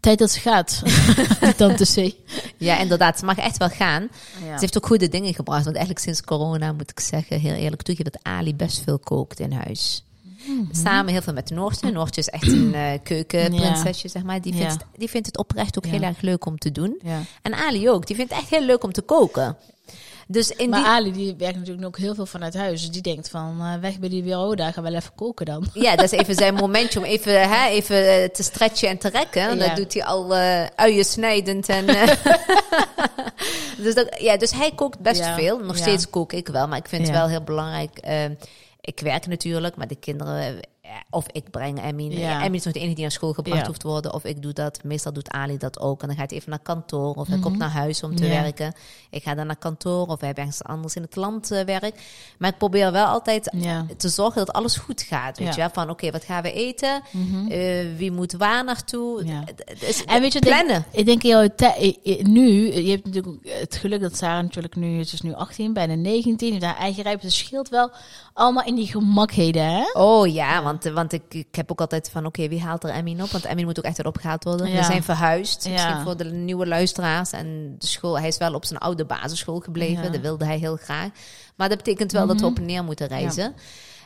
Tijd 0.00 0.18
dat 0.18 0.30
ze 0.30 0.40
gaat. 0.40 0.82
Tante 1.56 1.84
C. 1.84 2.14
Ja, 2.56 2.78
inderdaad, 2.78 3.18
ze 3.18 3.24
mag 3.24 3.36
echt 3.36 3.56
wel 3.56 3.68
gaan. 3.68 4.02
Ja. 4.44 4.54
Ze 4.54 4.60
heeft 4.60 4.76
ook 4.76 4.86
goede 4.86 5.08
dingen 5.08 5.34
gebracht. 5.34 5.64
Want 5.64 5.76
eigenlijk 5.76 6.04
sinds 6.04 6.22
corona 6.22 6.72
moet 6.72 6.90
ik 6.90 7.00
zeggen, 7.00 7.40
heel 7.40 7.54
eerlijk 7.54 7.82
toegeven, 7.82 8.12
dat 8.12 8.22
Ali 8.22 8.54
best 8.54 8.82
veel 8.82 8.98
kookt 8.98 9.40
in 9.40 9.52
huis. 9.52 10.04
Samen 10.72 11.12
heel 11.12 11.22
veel 11.22 11.32
met 11.32 11.50
Noortje. 11.50 11.90
Noortje 11.90 12.20
is 12.20 12.28
echt 12.28 12.48
een 12.48 12.74
eh, 12.74 12.98
keukenprinsesje, 13.02 14.08
zeg 14.08 14.22
maar. 14.22 14.40
Die 14.40 14.54
vindt, 14.54 14.76
die 14.96 15.10
vindt 15.10 15.26
het 15.26 15.38
oprecht 15.38 15.78
ook 15.78 15.86
heel 15.86 16.02
erg 16.02 16.20
leuk 16.20 16.46
om 16.46 16.58
te 16.58 16.72
doen. 16.72 17.00
En 17.42 17.54
Ali 17.54 17.90
ook. 17.90 18.06
Die 18.06 18.16
vindt 18.16 18.32
het 18.32 18.40
echt 18.40 18.50
heel 18.50 18.66
leuk 18.66 18.84
om 18.84 18.92
te 18.92 19.02
koken. 19.02 19.56
Dus 20.26 20.50
in 20.50 20.70
Maar 20.70 20.80
die... 20.80 20.88
Ali 20.88 21.12
die 21.12 21.34
werkt 21.38 21.58
natuurlijk 21.58 21.86
ook 21.86 21.98
heel 21.98 22.14
veel 22.14 22.26
vanuit 22.26 22.54
huis. 22.54 22.80
Dus 22.80 22.90
die 22.90 23.02
denkt 23.02 23.30
van 23.30 23.60
eh, 23.60 23.74
weg 23.80 23.98
bij 23.98 24.08
die 24.08 24.22
bureau, 24.22 24.56
daar 24.56 24.72
gaan 24.72 24.84
we 24.84 24.90
wel 24.90 24.98
even 24.98 25.14
koken 25.14 25.46
dan. 25.46 25.66
Ja, 25.74 25.96
dat 25.96 26.12
is 26.12 26.18
even 26.18 26.34
zijn 26.34 26.54
momentje 26.54 26.98
om 26.98 27.04
even, 27.04 27.48
hè, 27.48 27.68
even 27.68 28.08
eh, 28.08 28.28
te 28.28 28.42
stretchen 28.42 28.88
en 28.88 28.98
te 28.98 29.08
rekken. 29.08 29.42
En 29.42 29.58
Ja. 29.58 29.66
Dat 29.66 29.76
doet 29.76 29.94
hij 29.94 30.04
al 30.04 30.34
eh 30.34 30.66
uien 30.74 31.04
snijdend. 31.04 31.68
En, 31.68 31.86
dus, 33.84 33.94
dat, 33.94 34.16
ja, 34.18 34.36
dus 34.36 34.50
hij 34.52 34.72
kookt 34.74 34.98
best 34.98 35.20
Ja, 35.20 35.34
veel. 35.34 35.58
Nog 35.58 35.76
ja. 35.76 35.82
steeds 35.82 36.10
kook 36.10 36.32
ik 36.32 36.48
wel, 36.48 36.68
maar 36.68 36.78
ik 36.78 36.88
vind 36.88 37.06
het 37.06 37.16
wel 37.16 37.28
heel 37.28 37.42
belangrijk. 37.42 37.98
Ik 38.82 39.00
werk 39.00 39.26
natuurlijk, 39.26 39.76
maar 39.76 39.88
de 39.88 39.96
kinderen... 39.98 40.60
eh, 40.92 40.98
Of 41.10 41.26
ik 41.32 41.50
breng 41.50 41.80
Emmy. 41.82 42.02
Ja. 42.18 42.42
Emmy 42.42 42.56
is 42.56 42.64
nog 42.64 42.72
de 42.72 42.78
enige 42.78 42.94
die 42.94 43.02
naar 43.04 43.12
school 43.12 43.32
gebracht 43.32 43.60
Ja. 43.60 43.66
hoeft 43.66 43.80
te 43.80 43.88
worden. 43.88 44.14
Of 44.14 44.24
ik 44.24 44.42
doe 44.42 44.52
dat. 44.52 44.84
Meestal 44.84 45.12
doet 45.12 45.30
Ali 45.30 45.56
dat 45.58 45.80
ook. 45.80 46.02
En 46.02 46.08
dan 46.08 46.16
gaat 46.16 46.30
hij 46.30 46.38
even 46.38 46.50
naar 46.50 46.58
kantoor. 46.62 47.14
Of 47.14 47.26
hij 47.28 47.38
komt 47.38 47.58
naar 47.58 47.70
huis 47.70 48.02
om 48.02 48.16
te 48.16 48.22
Mhm. 48.24 48.32
Ja. 48.32 48.42
werken. 48.42 48.72
Ik 49.10 49.22
ga 49.22 49.34
dan 49.34 49.46
naar 49.46 49.56
kantoor. 49.56 50.06
Of 50.06 50.20
hij 50.20 50.32
ergens 50.32 50.62
anders 50.64 50.94
in 50.96 51.02
het 51.02 51.16
land 51.16 51.48
werk. 51.48 52.02
Maar 52.38 52.50
ik 52.50 52.58
probeer 52.58 52.92
wel 52.92 53.06
altijd 53.06 53.52
te 53.96 54.08
zorgen 54.08 54.44
dat 54.46 54.54
alles 54.54 54.76
goed 54.76 55.02
gaat. 55.02 55.38
Weet 55.38 55.54
je 55.54 55.60
wel? 55.60 55.70
Van 55.72 55.90
oké, 55.90 56.10
wat 56.10 56.24
gaan 56.24 56.42
we 56.42 56.52
eten? 56.52 57.02
Eh, 57.48 57.86
wie 57.96 58.12
moet 58.12 58.32
waar 58.32 58.64
naartoe? 58.64 59.24
Het- 59.24 59.62
het 59.64 59.82
is- 59.82 60.04
En 60.04 60.20
weet 60.20 60.32
je, 60.32 60.38
plannen. 60.38 60.66
Denk, 60.66 60.84
ik 60.94 61.06
denk 61.06 61.22
in 61.22 61.28
jouw 61.28 61.48
tij- 61.56 61.96
i- 62.04 62.22
nu, 62.22 62.72
je 62.82 62.90
hebt 62.90 63.04
natuurlijk 63.04 63.36
het 63.60 63.76
geluk 63.76 64.00
dat 64.00 64.16
Sarah 64.16 64.42
natuurlijk 64.42 64.76
nu, 64.76 65.04
ze 65.04 65.14
is 65.14 65.20
nu 65.20 65.34
18, 65.34 65.72
bijna 65.72 65.94
19, 65.94 66.50
heeft 66.52 66.64
haar 66.64 66.76
eigen 66.76 67.02
rijp. 67.02 67.20
Het 67.22 67.32
scheelt 67.32 67.68
wel 67.68 67.90
allemaal 68.32 68.64
in 68.64 68.74
die 68.74 68.86
gemakheden, 68.86 69.64
hè? 69.64 69.90
Oh 69.92 70.26
ja, 70.26 70.62
want, 70.62 70.81
want 70.82 71.12
ik, 71.12 71.22
ik 71.28 71.54
heb 71.54 71.70
ook 71.70 71.80
altijd 71.80 72.10
van 72.10 72.26
oké, 72.26 72.48
wie 72.48 72.60
haalt 72.60 72.84
er 72.84 72.90
Emmy 72.90 73.20
op? 73.20 73.30
Want 73.30 73.44
Emmy 73.44 73.64
moet 73.64 73.78
ook 73.78 73.84
echt 73.84 73.96
weer 73.96 74.06
opgehaald 74.06 74.44
worden. 74.44 74.70
Ja. 74.70 74.76
We 74.76 74.84
zijn 74.84 75.02
verhuisd. 75.02 75.68
Misschien 75.68 76.00
voor 76.00 76.16
de 76.16 76.24
nieuwe 76.24 76.66
luisteraars. 76.66 77.32
En 77.32 77.74
de 77.78 77.86
school, 77.86 78.18
hij 78.18 78.28
is 78.28 78.38
wel 78.38 78.54
op 78.54 78.64
zijn 78.64 78.78
oude 78.78 79.04
basisschool 79.04 79.60
gebleven. 79.60 80.02
Mhm. 80.02 80.12
Dat 80.12 80.20
wilde 80.20 80.44
hij 80.44 80.58
heel 80.58 80.76
graag. 80.76 81.08
Maar 81.56 81.68
dat 81.68 81.78
betekent 81.78 82.12
wel 82.12 82.26
dat 82.26 82.40
we 82.40 82.46
op 82.46 82.56
en 82.56 82.64
neer 82.64 82.84
moeten 82.84 83.06
reizen. 83.06 83.54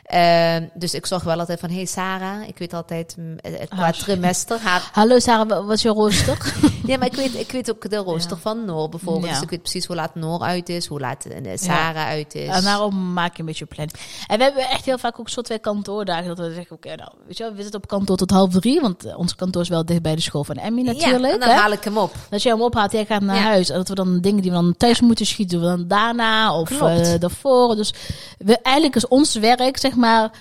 Ehm, 0.07 0.65
dus 0.73 0.93
ik 0.93 1.05
zorg 1.05 1.23
wel 1.23 1.39
altijd 1.39 1.59
van, 1.59 1.69
hey 1.69 1.85
Sarah, 1.85 2.47
ik 2.47 2.57
weet 2.57 2.73
altijd 2.73 3.15
mm, 3.17 3.35
het 3.41 3.69
qua 3.69 3.77
Haar- 3.77 3.93
trimester. 3.97 4.59
Haar, 4.59 4.89
Hallo 4.93 5.19
Sarah, 5.19 5.47
wa- 5.49 5.63
wat 5.63 5.75
is 5.75 5.81
je 5.81 5.89
rooster? 5.89 6.37
ja, 6.85 6.97
maar 6.97 7.07
ik 7.07 7.13
weet, 7.15 7.35
ik 7.35 7.51
weet 7.51 7.69
ook 7.71 7.89
de 7.89 7.95
rooster 7.95 8.31
Ja. 8.35 8.37
van 8.41 8.65
Noor 8.65 8.89
bijvoorbeeld. 8.89 9.25
Ja. 9.25 9.31
Dus 9.33 9.41
ik 9.41 9.49
weet 9.49 9.61
precies 9.61 9.85
hoe 9.85 9.95
laat 9.95 10.15
Noor 10.15 10.41
uit 10.41 10.69
is, 10.69 10.85
hoe 10.85 10.99
laat 10.99 11.25
eh, 11.25 11.51
Sarah 11.55 12.05
uit 12.07 12.35
is. 12.35 12.47
En 12.47 12.63
daarom 12.63 13.13
maak 13.13 13.33
je 13.33 13.39
een 13.39 13.45
beetje 13.45 13.65
planning. 13.65 13.97
En 14.27 14.37
we 14.37 14.43
hebben 14.43 14.69
echt 14.69 14.85
heel 14.85 14.97
vaak 14.97 15.19
ook 15.19 15.29
soort 15.29 15.45
twee 15.45 15.59
kantoordagen. 15.59 16.27
Dat 16.35 16.37
we 16.47 16.53
zeggen, 16.53 16.75
oké, 16.75 16.95
nou, 16.95 17.11
weet 17.25 17.37
je 17.37 17.43
wel, 17.43 17.53
we 17.53 17.61
zitten 17.61 17.81
op 17.81 17.87
kantoor 17.87 18.17
tot 18.17 18.31
half 18.31 18.49
drie. 18.51 18.81
Want 18.81 19.05
eh, 19.05 19.17
ons 19.19 19.35
kantoor 19.35 19.61
is 19.61 19.69
wel 19.69 19.85
dicht 19.85 20.01
bij 20.01 20.15
de 20.15 20.21
school 20.21 20.43
van 20.43 20.55
Emmy 20.55 20.81
natuurlijk. 20.81 21.23
Ja, 21.25 21.31
en 21.33 21.39
dan 21.39 21.49
hè? 21.49 21.55
haal 21.55 21.71
ik 21.71 21.83
hem 21.83 21.97
op. 21.97 22.13
Dat 22.29 22.41
jij 22.43 22.51
hem 22.51 22.61
ophaalt, 22.61 22.91
jij 22.91 23.05
gaat 23.05 23.21
naar 23.21 23.37
huis. 23.41 23.69
En 23.69 23.77
dat 23.77 23.87
we 23.87 23.95
dan 23.95 24.19
dingen 24.21 24.41
die 24.41 24.51
we 24.51 24.57
dan 24.57 24.75
thuis 24.77 25.01
moeten 25.01 25.25
schieten, 25.25 25.59
we 25.59 25.65
dan 25.65 25.87
daarna 25.87 26.59
of 26.59 26.81
eh, 26.81 27.19
daarvoor. 27.19 27.75
Dus 27.75 27.93
we, 28.37 28.57
eigenlijk 28.61 28.95
is 28.95 29.07
ons 29.07 29.35
werk, 29.35 29.77
zeg 29.77 29.95
maar, 29.97 30.31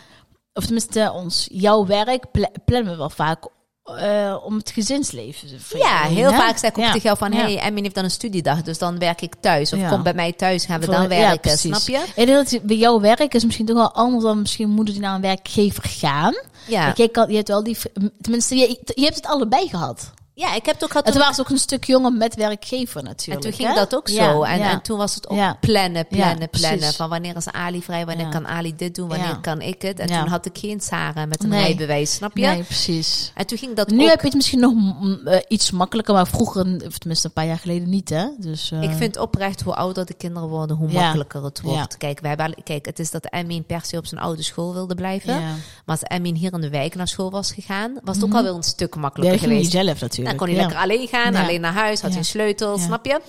of 0.52 0.64
tenminste 0.64 1.12
ons, 1.14 1.48
jouw 1.52 1.86
werk, 1.86 2.30
pla- 2.30 2.50
plannen 2.64 2.92
we 2.92 2.98
wel 2.98 3.10
vaak 3.10 3.44
eh, 3.84 4.36
om 4.44 4.56
het 4.56 4.70
gezinsleven. 4.70 5.48
Ja, 5.78 6.02
heel 6.02 6.30
hè? 6.32 6.36
vaak 6.38 6.58
zeg 6.58 6.70
ik 6.70 6.78
ook 6.78 6.84
Ja. 6.84 6.90
tegen 6.90 7.02
jou 7.06 7.16
van... 7.18 7.32
Hey, 7.32 7.58
Emmy 7.58 7.80
heeft 7.82 7.94
dan 7.94 8.04
een 8.04 8.10
studiedag, 8.10 8.62
dus 8.62 8.78
dan 8.78 8.98
werk 8.98 9.20
ik 9.20 9.34
thuis. 9.40 9.72
Of 9.72 9.78
Ja. 9.78 9.88
kom 9.88 10.02
bij 10.02 10.14
mij 10.14 10.32
thuis, 10.32 10.64
gaan 10.64 10.80
we 10.80 10.86
Voor- 10.86 10.94
dan 10.94 11.08
werken, 11.08 11.58
snap 11.58 11.80
je? 11.80 12.04
Denk 12.14 12.28
dat 12.50 12.58
bij 12.62 12.76
jouw 12.76 13.00
werk 13.00 13.34
is 13.34 13.44
misschien 13.44 13.66
toch 13.66 13.76
wel 13.76 13.92
anders 13.92 14.24
dan 14.24 14.40
misschien 14.40 14.70
moeders 14.70 14.96
die 14.96 15.06
naar 15.06 15.14
een 15.14 15.20
werkgever 15.20 15.82
gaan. 15.88 16.34
Ja, 16.66 16.84
Kijk, 16.84 16.96
Jij 16.96 17.08
kan, 17.08 17.28
je 17.30 17.36
hebt 17.36 17.48
wel 17.48 17.62
die, 17.62 17.76
tenminste, 18.20 18.56
je, 18.56 18.80
je 18.94 19.02
hebt 19.04 19.16
het 19.16 19.26
allebei 19.26 19.68
gehad. 19.68 20.12
Ja, 20.38 20.54
ik 20.54 20.66
heb 20.66 20.74
het 20.74 20.84
ook 20.84 20.90
gehad. 20.90 21.06
Het 21.06 21.16
was 21.16 21.40
ook 21.40 21.48
een 21.50 21.58
stuk 21.58 21.84
jonger 21.84 22.12
met 22.12 22.34
werkgever 22.34 22.98
en 23.00 23.04
natuurlijk. 23.06 23.40
toen 23.46 23.52
ging 23.52 23.68
hè? 23.68 23.74
dat 23.74 23.94
ook 23.96 24.08
Ja, 24.08 24.32
zo. 24.32 24.42
En, 24.42 24.58
ja. 24.58 24.70
en 24.70 24.82
toen 24.82 24.98
was 24.98 25.14
het 25.14 25.28
ook 25.28 25.36
Ja. 25.36 25.56
plannen, 25.60 26.06
plannen, 26.06 26.48
plannen. 26.50 26.92
Van 26.92 27.08
wanneer 27.08 27.36
is 27.36 27.48
Ali 27.48 27.82
vrij, 27.82 28.06
wanneer 28.06 28.28
kan 28.28 28.46
Ali 28.46 28.76
dit 28.76 28.94
doen, 28.94 29.08
wanneer 29.08 29.38
kan 29.40 29.60
ik 29.60 29.82
het. 29.82 29.98
En 29.98 30.06
toen 30.06 30.26
had 30.28 30.46
ik 30.46 30.58
geen 30.58 30.80
Sarah 30.80 31.28
met 31.28 31.42
een 31.42 31.48
Nee. 31.48 31.62
rijbewijs, 31.64 32.14
snap 32.14 32.36
je? 32.36 32.46
Nee, 32.46 32.62
precies. 32.62 33.32
En 33.34 33.46
toen 33.46 33.58
ging 33.58 33.74
dat 33.76 33.88
Nu 33.90 34.02
ook... 34.02 34.08
heb 34.08 34.20
je 34.20 34.26
het 34.26 34.34
misschien 34.34 34.60
nog 34.60 34.72
mm, 34.74 35.20
eh, 35.26 35.40
iets 35.48 35.70
makkelijker, 35.70 36.14
maar 36.14 36.26
vroeger, 36.26 36.66
of 36.86 36.98
tenminste 36.98 37.26
een 37.26 37.32
paar 37.32 37.46
jaar 37.46 37.58
geleden 37.58 37.88
niet, 37.90 38.08
hè? 38.08 38.26
Dus, 38.38 38.70
eh, 38.72 38.82
Ik 38.82 38.90
vind 38.90 39.18
oprecht 39.18 39.60
hoe 39.62 39.74
ouder 39.74 40.06
de 40.06 40.14
kinderen 40.14 40.48
worden, 40.48 40.76
hoe 40.76 40.92
makkelijker 40.92 41.44
het 41.44 41.60
wordt. 41.60 41.96
Kijk, 41.96 42.20
wij 42.20 42.28
hebben, 42.28 42.46
al- 42.46 42.62
kijk, 42.64 42.86
het 42.86 42.98
is 42.98 43.10
dat 43.10 43.32
Emin 43.32 43.64
per 43.64 43.80
se 43.84 43.96
op 43.96 44.06
zijn 44.06 44.20
oude 44.20 44.42
school 44.42 44.72
wilde 44.72 44.94
blijven. 44.94 45.34
Maar 45.40 45.98
als 46.00 46.02
Emin 46.02 46.34
hier 46.34 46.52
in 46.52 46.60
de 46.60 46.68
wijk 46.70 46.94
naar 46.94 47.08
school 47.08 47.30
was 47.30 47.52
gegaan, 47.52 47.98
was 48.04 48.14
het 48.14 48.24
ook 48.24 48.30
Mhm. 48.30 48.38
alweer 48.38 48.54
een 48.54 48.62
stuk 48.62 48.94
makkelijker 48.96 49.38
geweest. 49.38 49.70
zelf 49.70 50.00
natuurlijk. 50.00 50.24
Dan 50.26 50.36
kon 50.36 50.46
hij 50.46 50.56
ja. 50.56 50.62
lekker 50.62 50.80
alleen 50.82 51.08
gaan, 51.08 51.32
Ja. 51.32 51.42
alleen 51.42 51.60
naar 51.60 51.72
huis, 51.72 52.00
had 52.00 52.10
hij 52.10 52.18
een 52.18 52.24
sleutel, 52.24 52.78
snap 52.78 53.04
je? 53.06 53.20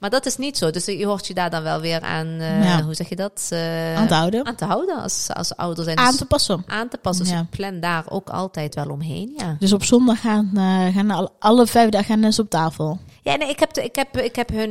Maar 0.00 0.10
dat 0.10 0.26
is 0.26 0.36
niet 0.36 0.58
zo. 0.58 0.70
Dus 0.70 0.84
je 0.84 1.06
hoort 1.06 1.26
je 1.26 1.34
daar 1.34 1.50
dan 1.50 1.62
wel 1.62 1.80
weer 1.80 2.00
aan, 2.00 2.26
eh, 2.26 2.64
Ja. 2.64 2.82
hoe 2.82 2.94
zeg 2.94 3.08
je 3.08 3.16
dat? 3.16 3.46
Eh, 3.50 3.96
Aan 3.96 4.06
te 4.06 4.14
houden. 4.14 4.46
aan 4.46 4.54
te 4.54 4.64
houden 4.64 5.02
als, 5.02 5.28
als 5.32 5.56
ouder 5.56 5.84
zijn. 5.84 5.98
Aan 5.98 6.06
Dus 6.10 6.16
te 6.16 6.24
passen. 6.24 6.64
aan 6.66 6.88
te 6.88 6.98
passen. 6.98 7.24
Dus 7.24 7.32
Ja. 7.34 7.40
ik 7.40 7.50
plan 7.50 7.80
daar 7.80 8.04
ook 8.08 8.28
altijd 8.30 8.74
wel 8.74 8.88
omheen, 8.90 9.32
ja. 9.36 9.56
Dus 9.58 9.72
op 9.72 9.84
zondag 9.84 10.20
gaan, 10.20 10.50
eh, 10.54 10.94
gaan 10.94 11.10
alle, 11.10 11.30
alle 11.38 11.66
vijf 11.66 11.88
dagen 11.90 12.38
op 12.38 12.50
tafel. 12.50 12.98
Ja, 13.22 13.36
nee, 13.36 13.48
ik 13.48 13.58
heb, 13.60 13.72
de- 13.72 13.84
ik 13.84 13.96
heb, 13.96 14.18
ik 14.18 14.36
heb 14.36 14.48
hun, 14.48 14.70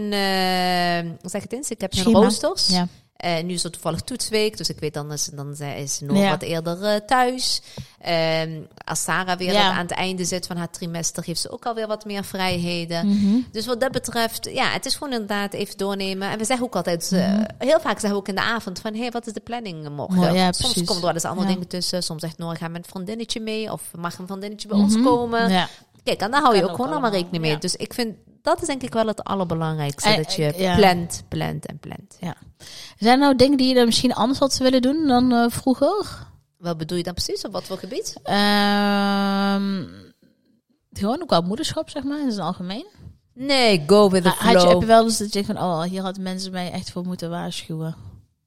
hoe 1.22 1.30
zeg 1.30 1.42
het 1.42 1.54
eens? 1.54 1.70
Ik 1.70 1.82
heb 1.82 1.94
hun 1.94 2.14
roosters. 2.14 2.68
Ja. 2.68 2.88
Eh, 3.22 3.44
nu 3.44 3.54
is 3.54 3.64
het 3.64 3.72
toevallig 3.74 4.02
toetsweek, 4.02 4.58
dus 4.58 4.70
ik 4.70 4.80
weet 4.80 4.94
dan 4.94 5.12
is, 5.12 5.26
dan 5.34 5.56
zij- 5.56 5.82
is 5.82 6.00
Noor 6.00 6.18
Ja. 6.18 6.30
wat 6.30 6.42
eerder 6.42 6.84
eh, 6.84 6.96
thuis. 7.06 7.62
Ehm, 8.00 8.62
als 8.86 9.04
Sarah 9.04 9.38
weer 9.38 9.52
Ja. 9.54 9.72
aan 9.72 9.78
het 9.82 9.92
einde 9.92 10.26
zit 10.26 10.48
van 10.48 10.58
haar 10.58 10.70
trimester, 10.70 11.24
heeft 11.24 11.42
ze 11.42 11.50
ook 11.52 11.66
alweer 11.66 11.88
wat 11.88 12.06
meer 12.06 12.24
vrijheden. 12.24 13.08
Mhm. 13.08 13.40
Dus 13.52 13.66
wat 13.66 13.80
dat 13.82 13.92
betreft, 13.92 14.50
ja, 14.54 14.66
het 14.72 14.86
is 14.86 14.94
gewoon 14.96 15.12
inderdaad 15.14 15.54
even 15.54 15.78
doornemen. 15.78 16.30
En 16.30 16.38
we 16.38 16.46
zeggen 16.46 16.66
ook 16.66 16.76
altijd, 16.76 17.12
eh, 17.12 17.28
Mhm. 17.28 17.44
heel 17.58 17.80
vaak 17.80 17.92
zeggen 18.00 18.10
we 18.10 18.16
ook 18.16 18.28
in 18.28 18.36
de 18.36 18.42
avond 18.42 18.80
van, 18.80 18.94
hé, 18.94 19.00
hey, 19.00 19.12
wat 19.12 19.28
is 19.28 19.34
de 19.34 19.40
planning 19.40 19.90
morgen? 19.90 20.16
Mooi, 20.16 20.34
ja, 20.34 20.52
soms 20.52 20.58
precies. 20.58 20.82
komen 20.82 20.96
er 20.96 21.02
wel 21.02 21.14
eens 21.14 21.26
allemaal 21.26 21.46
Ja. 21.48 21.54
dingen 21.54 21.68
tussen. 21.68 22.04
Soms 22.04 22.22
zegt 22.22 22.38
Noor, 22.38 22.56
ga 22.56 22.68
met 22.68 22.84
een 22.86 22.90
vriendinnetje 22.92 23.40
mee. 23.40 23.72
Of 23.72 23.82
mag 23.98 24.18
een 24.18 24.28
vriendinnetje 24.28 24.68
bij 24.68 24.78
Mhm. 24.78 24.86
ons 24.86 25.04
komen? 25.04 25.50
Ja. 25.52 25.68
Kijk, 26.04 26.22
en 26.22 26.32
daar 26.32 26.42
hou 26.42 26.56
je 26.56 26.64
ook 26.64 26.70
ook 26.70 26.76
gewoon 26.76 26.92
allemaal 26.92 27.10
allemaal, 27.10 27.20
rekening 27.22 27.44
mee. 27.44 27.52
ja. 27.54 27.60
Dus 27.60 27.76
ik 27.76 27.94
vind, 27.94 28.16
dat 28.42 28.62
is 28.62 28.68
denk 28.68 28.82
ik 28.82 28.94
wel 28.94 29.08
het 29.08 29.24
allerbelangrijkste. 29.24 30.10
Eh, 30.10 30.16
dat 30.18 30.34
je 30.34 30.46
eh, 30.46 30.60
ja. 30.60 30.76
plant, 30.76 31.24
plant 31.28 31.66
en 31.66 31.80
plant. 31.80 32.18
Zijn 32.98 33.14
er 33.14 33.18
nou 33.18 33.36
dingen 33.36 33.58
die 33.58 33.68
je 33.68 33.74
dan 33.74 33.86
misschien 33.86 34.14
anders 34.14 34.40
had 34.40 34.58
willen 34.58 34.82
doen 34.82 35.08
dan 35.08 35.32
eh, 35.32 35.46
vroeger? 35.50 36.28
Wat 36.58 36.78
bedoel 36.78 36.98
je 36.98 37.04
dan 37.04 37.14
precies? 37.14 37.46
Op 37.46 37.52
wat 37.52 37.64
voor 37.64 37.78
gebied? 37.78 38.16
Ehm, 38.24 39.84
gewoon 40.92 41.22
ook 41.22 41.28
qua 41.28 41.42
moederschap, 41.42 41.90
zeg 41.90 42.04
maar, 42.04 42.20
in 42.20 42.28
het 42.28 42.40
algemeen. 42.40 42.86
Nee, 43.34 43.84
go 43.88 44.10
with 44.10 44.24
the 44.24 44.30
Ha- 44.30 44.36
Had 44.36 44.52
je, 44.54 44.60
flow. 44.60 44.72
heb 44.72 44.80
je 44.82 44.86
wel 44.88 45.04
eens 45.04 45.18
dat 45.18 45.34
je 45.34 45.46
van, 45.46 45.58
oh, 45.58 45.82
hier 45.82 46.02
hadden 46.02 46.24
mensen 46.24 46.52
mij 46.52 46.72
echt 46.72 46.92
voor 46.92 47.04
moeten 47.06 47.30
waarschuwen. 47.30 47.96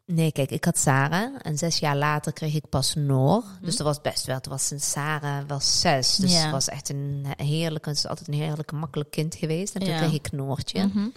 Nee, 0.06 0.32
kijk, 0.32 0.50
ik 0.50 0.64
had 0.64 0.78
Sarah. 0.78 1.34
En 1.42 1.58
zes 1.58 1.78
jaar 1.78 1.96
later 1.96 2.32
kreeg 2.32 2.54
ik 2.54 2.68
pas 2.68 2.94
Noor. 2.94 3.42
Mhm. 3.42 3.64
Dus 3.64 3.76
dat 3.76 3.86
was 3.86 4.00
best 4.00 4.26
wel. 4.26 4.40
Toen 4.40 4.52
was 4.52 4.66
sinds 4.66 4.90
Sarah 4.90 5.44
was 5.46 5.80
zes. 5.80 6.16
Dus 6.16 6.32
Ja. 6.32 6.38
het 6.42 6.50
was 6.50 6.68
echt 6.68 6.88
een 6.88 7.26
heerlijke, 7.36 7.88
het 7.88 7.98
is 7.98 8.06
altijd 8.06 8.28
een 8.28 8.34
heerlijk 8.34 8.72
makkelijk 8.72 9.10
kind 9.10 9.34
geweest. 9.34 9.74
En 9.74 9.80
toen 9.80 9.90
Ja. 9.90 9.98
kreeg 9.98 10.12
ik 10.12 10.32
Noortje. 10.32 10.86
Mhm. 10.86 11.08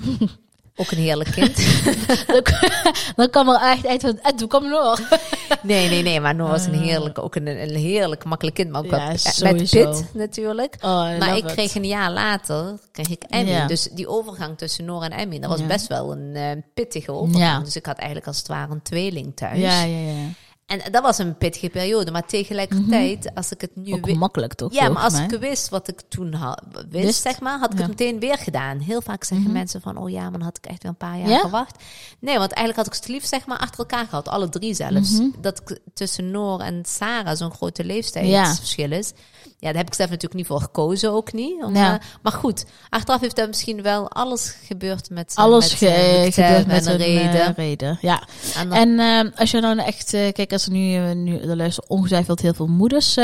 Ook 0.76 0.91
een 0.91 0.97
heerlijk 0.97 1.32
kind. 1.32 1.56
Dan 3.15 3.30
kwam 3.30 3.50
er 3.50 3.62
echt 3.62 3.86
uit 3.88 4.02
van, 4.02 4.19
en 4.19 4.36
toen 4.36 4.47
kwam 4.47 4.69
nog. 4.69 5.00
nee, 5.62 5.90
nee, 5.90 6.04
nee. 6.04 6.20
Maar 6.20 6.36
Noor 6.36 6.50
was 6.50 6.66
een 6.66 6.74
Ah. 6.74 6.82
heerlijk, 6.82 7.20
ook 7.20 7.36
een, 7.36 7.48
een 7.48 7.76
heerlijk 7.76 8.24
makkelijk 8.24 8.56
kind. 8.56 8.70
Maar 8.72 8.82
ook 8.84 8.90
Ja, 8.92 8.98
wel- 9.40 9.54
met 9.54 9.70
pit 9.70 10.06
natuurlijk. 10.14 10.76
Oh, 10.82 11.18
Maar 11.20 11.38
ik 11.38 11.44
it. 11.44 11.52
kreeg 11.52 11.76
een 11.76 11.86
jaar 11.86 12.12
later 12.12 12.80
kreeg 12.92 13.10
ik 13.10 13.24
Emmy. 13.30 13.52
Ja. 13.52 13.68
Dus 13.68 13.84
die 13.92 14.08
overgang 14.08 14.58
tussen 14.58 14.86
Noor 14.86 15.04
en 15.04 15.12
Emmy, 15.12 15.40
dat 15.40 15.50
was 15.50 15.60
Ja. 15.60 15.66
best 15.66 15.88
wel 15.88 16.12
een 16.12 16.36
eh, 16.36 16.52
pittige 16.74 17.12
overgang. 17.12 17.64
Dus 17.64 17.76
ik 17.76 17.86
had 17.86 17.98
eigenlijk 17.98 18.28
als 18.28 18.38
het 18.38 18.48
ware 18.48 18.72
een 18.72 18.82
tweeling 18.82 19.36
thuis. 19.36 19.60
Ja, 19.60 19.82
ja, 19.84 19.98
ja. 19.98 20.14
En 20.68 20.82
dat 20.92 21.04
was 21.04 21.18
een 21.18 21.38
pittige 21.38 21.70
periode. 21.70 22.12
Maar 22.12 22.26
tegelijkertijd, 22.26 23.32
als 23.36 23.52
ik 23.52 23.62
het 23.62 23.76
nu 23.76 23.94
Ook 23.94 24.14
makkelijk 24.14 24.54
toch? 24.54 24.74
Ja, 24.74 24.90
maar 24.90 25.04
als 25.04 25.14
mij? 25.14 25.24
ik 25.26 25.40
wist 25.40 25.70
wat 25.70 25.88
ik 25.88 26.02
toen 26.08 26.30
wist, 26.90 27.06
Wist. 27.06 27.22
zeg 27.22 27.40
maar, 27.40 27.60
had 27.60 27.72
ik 27.74 27.80
Ja. 27.80 27.86
het 27.88 27.98
meteen 28.00 28.20
weer 28.20 28.38
gedaan. 28.38 28.80
Heel 28.80 29.02
vaak 29.02 29.24
zeggen 29.24 29.48
Mhm. 29.48 29.56
mensen 29.58 29.82
van, 29.82 29.98
oh 29.98 30.10
ja, 30.10 30.22
maar 30.22 30.32
dan 30.32 30.42
had 30.42 30.58
ik 30.58 30.66
echt 30.66 30.84
wel 30.84 30.92
een 30.92 30.98
paar 30.98 31.18
jaar 31.18 31.30
Ja? 31.30 31.40
gewacht. 31.40 31.84
Nee, 32.20 32.38
want 32.38 32.52
eigenlijk 32.52 32.78
had 32.88 32.96
ik 32.96 33.02
het 33.04 33.12
liefst 33.14 33.30
zeg 33.30 33.46
maar 33.46 33.58
achter 33.58 33.80
elkaar 33.80 34.06
gehad, 34.08 34.28
alle 34.28 34.50
drie 34.50 34.74
zelfs. 34.74 35.12
Mhm. 35.12 35.28
Dat 35.42 35.62
tussen 35.94 36.32
Noor 36.32 36.60
en 36.60 36.84
Sarah 36.86 37.38
zo'n 37.38 37.52
grote 37.54 37.84
leeftijdsverschil 37.84 38.92
is. 38.92 39.12
Ja, 39.60 39.67
daar 39.67 39.78
heb 39.78 39.88
ik 39.88 39.93
zelf 39.93 40.10
natuurlijk 40.10 40.39
niet 40.39 40.48
voor 40.48 40.62
gekozen, 40.62 41.12
ook 41.12 41.34
niet. 41.34 41.63
Om, 41.63 41.76
Ja. 41.76 42.02
maar 42.22 42.32
goed, 42.32 42.65
achteraf 42.89 43.22
heeft 43.22 43.36
dat 43.36 43.48
misschien 43.48 43.82
wel 43.82 44.10
alles 44.12 44.56
gebeurd 44.63 45.10
met 45.10 45.34
eh, 45.36 45.43
Alles 45.43 45.70
met, 45.70 45.78
ge- 45.80 45.88
eh, 45.88 46.24
met 46.24 46.34
gebeurt 46.34 46.56
hem 46.58 46.67
met 46.67 46.86
en 46.86 46.91
een 46.91 46.98
reden. 46.98 47.41
eh, 47.41 47.50
reden. 47.56 47.98
Ja. 48.02 48.28
En 48.56 48.70
dan- 48.70 49.00
En 49.00 49.36
als 49.36 49.52
je 49.52 49.62
dan 49.62 49.78
echt, 49.80 50.10
kijk, 50.10 50.52
als 50.52 50.65
er 50.65 50.72
nu, 50.72 51.13
nu 51.13 51.38
er 51.39 51.56
luisteren 51.56 51.89
ongetwijfeld 51.89 52.41
heel 52.41 52.54
veel 52.54 52.67
moeders 52.67 53.15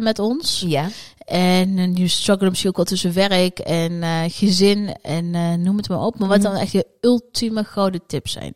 met 0.00 0.18
ons. 0.18 0.64
ja. 0.66 0.88
En 1.24 1.92
nu 1.92 2.08
struggelen 2.08 2.48
misschien 2.48 2.70
ook 2.70 2.76
wel 2.76 2.84
tussen 2.86 3.12
werk 3.12 3.58
en 3.58 4.02
gezin 4.30 4.96
en 5.02 5.62
noem 5.62 5.76
het 5.76 5.88
maar 5.88 6.00
op. 6.04 6.18
Maar 6.18 6.28
wat 6.28 6.38
Mhm. 6.38 6.46
dan 6.52 6.56
echt 6.60 6.72
je 6.72 6.86
ultieme 7.00 7.64
gouden 7.64 8.00
tips 8.06 8.32
zijn? 8.32 8.54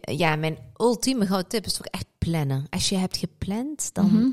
Ja, 0.00 0.36
mijn 0.36 0.58
ultieme 0.76 1.26
gouden 1.26 1.48
tip 1.48 1.64
is 1.66 1.72
toch 1.72 1.86
echt 1.86 2.06
plannen. 2.18 2.66
Als 2.70 2.88
je 2.88 2.96
hebt 2.96 3.16
gepland, 3.16 3.90
dan 3.94 4.06
Mhm. 4.12 4.26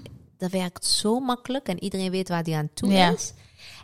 Dat 0.44 0.52
werkt 0.62 0.86
zo 0.86 1.20
makkelijk 1.20 1.68
en 1.68 1.84
iedereen 1.84 2.12
weet 2.12 2.30
waar 2.30 2.44
die 2.44 2.56
aan 2.56 2.70
toe 2.74 2.92
Ja. 2.92 3.12
is. 3.12 3.34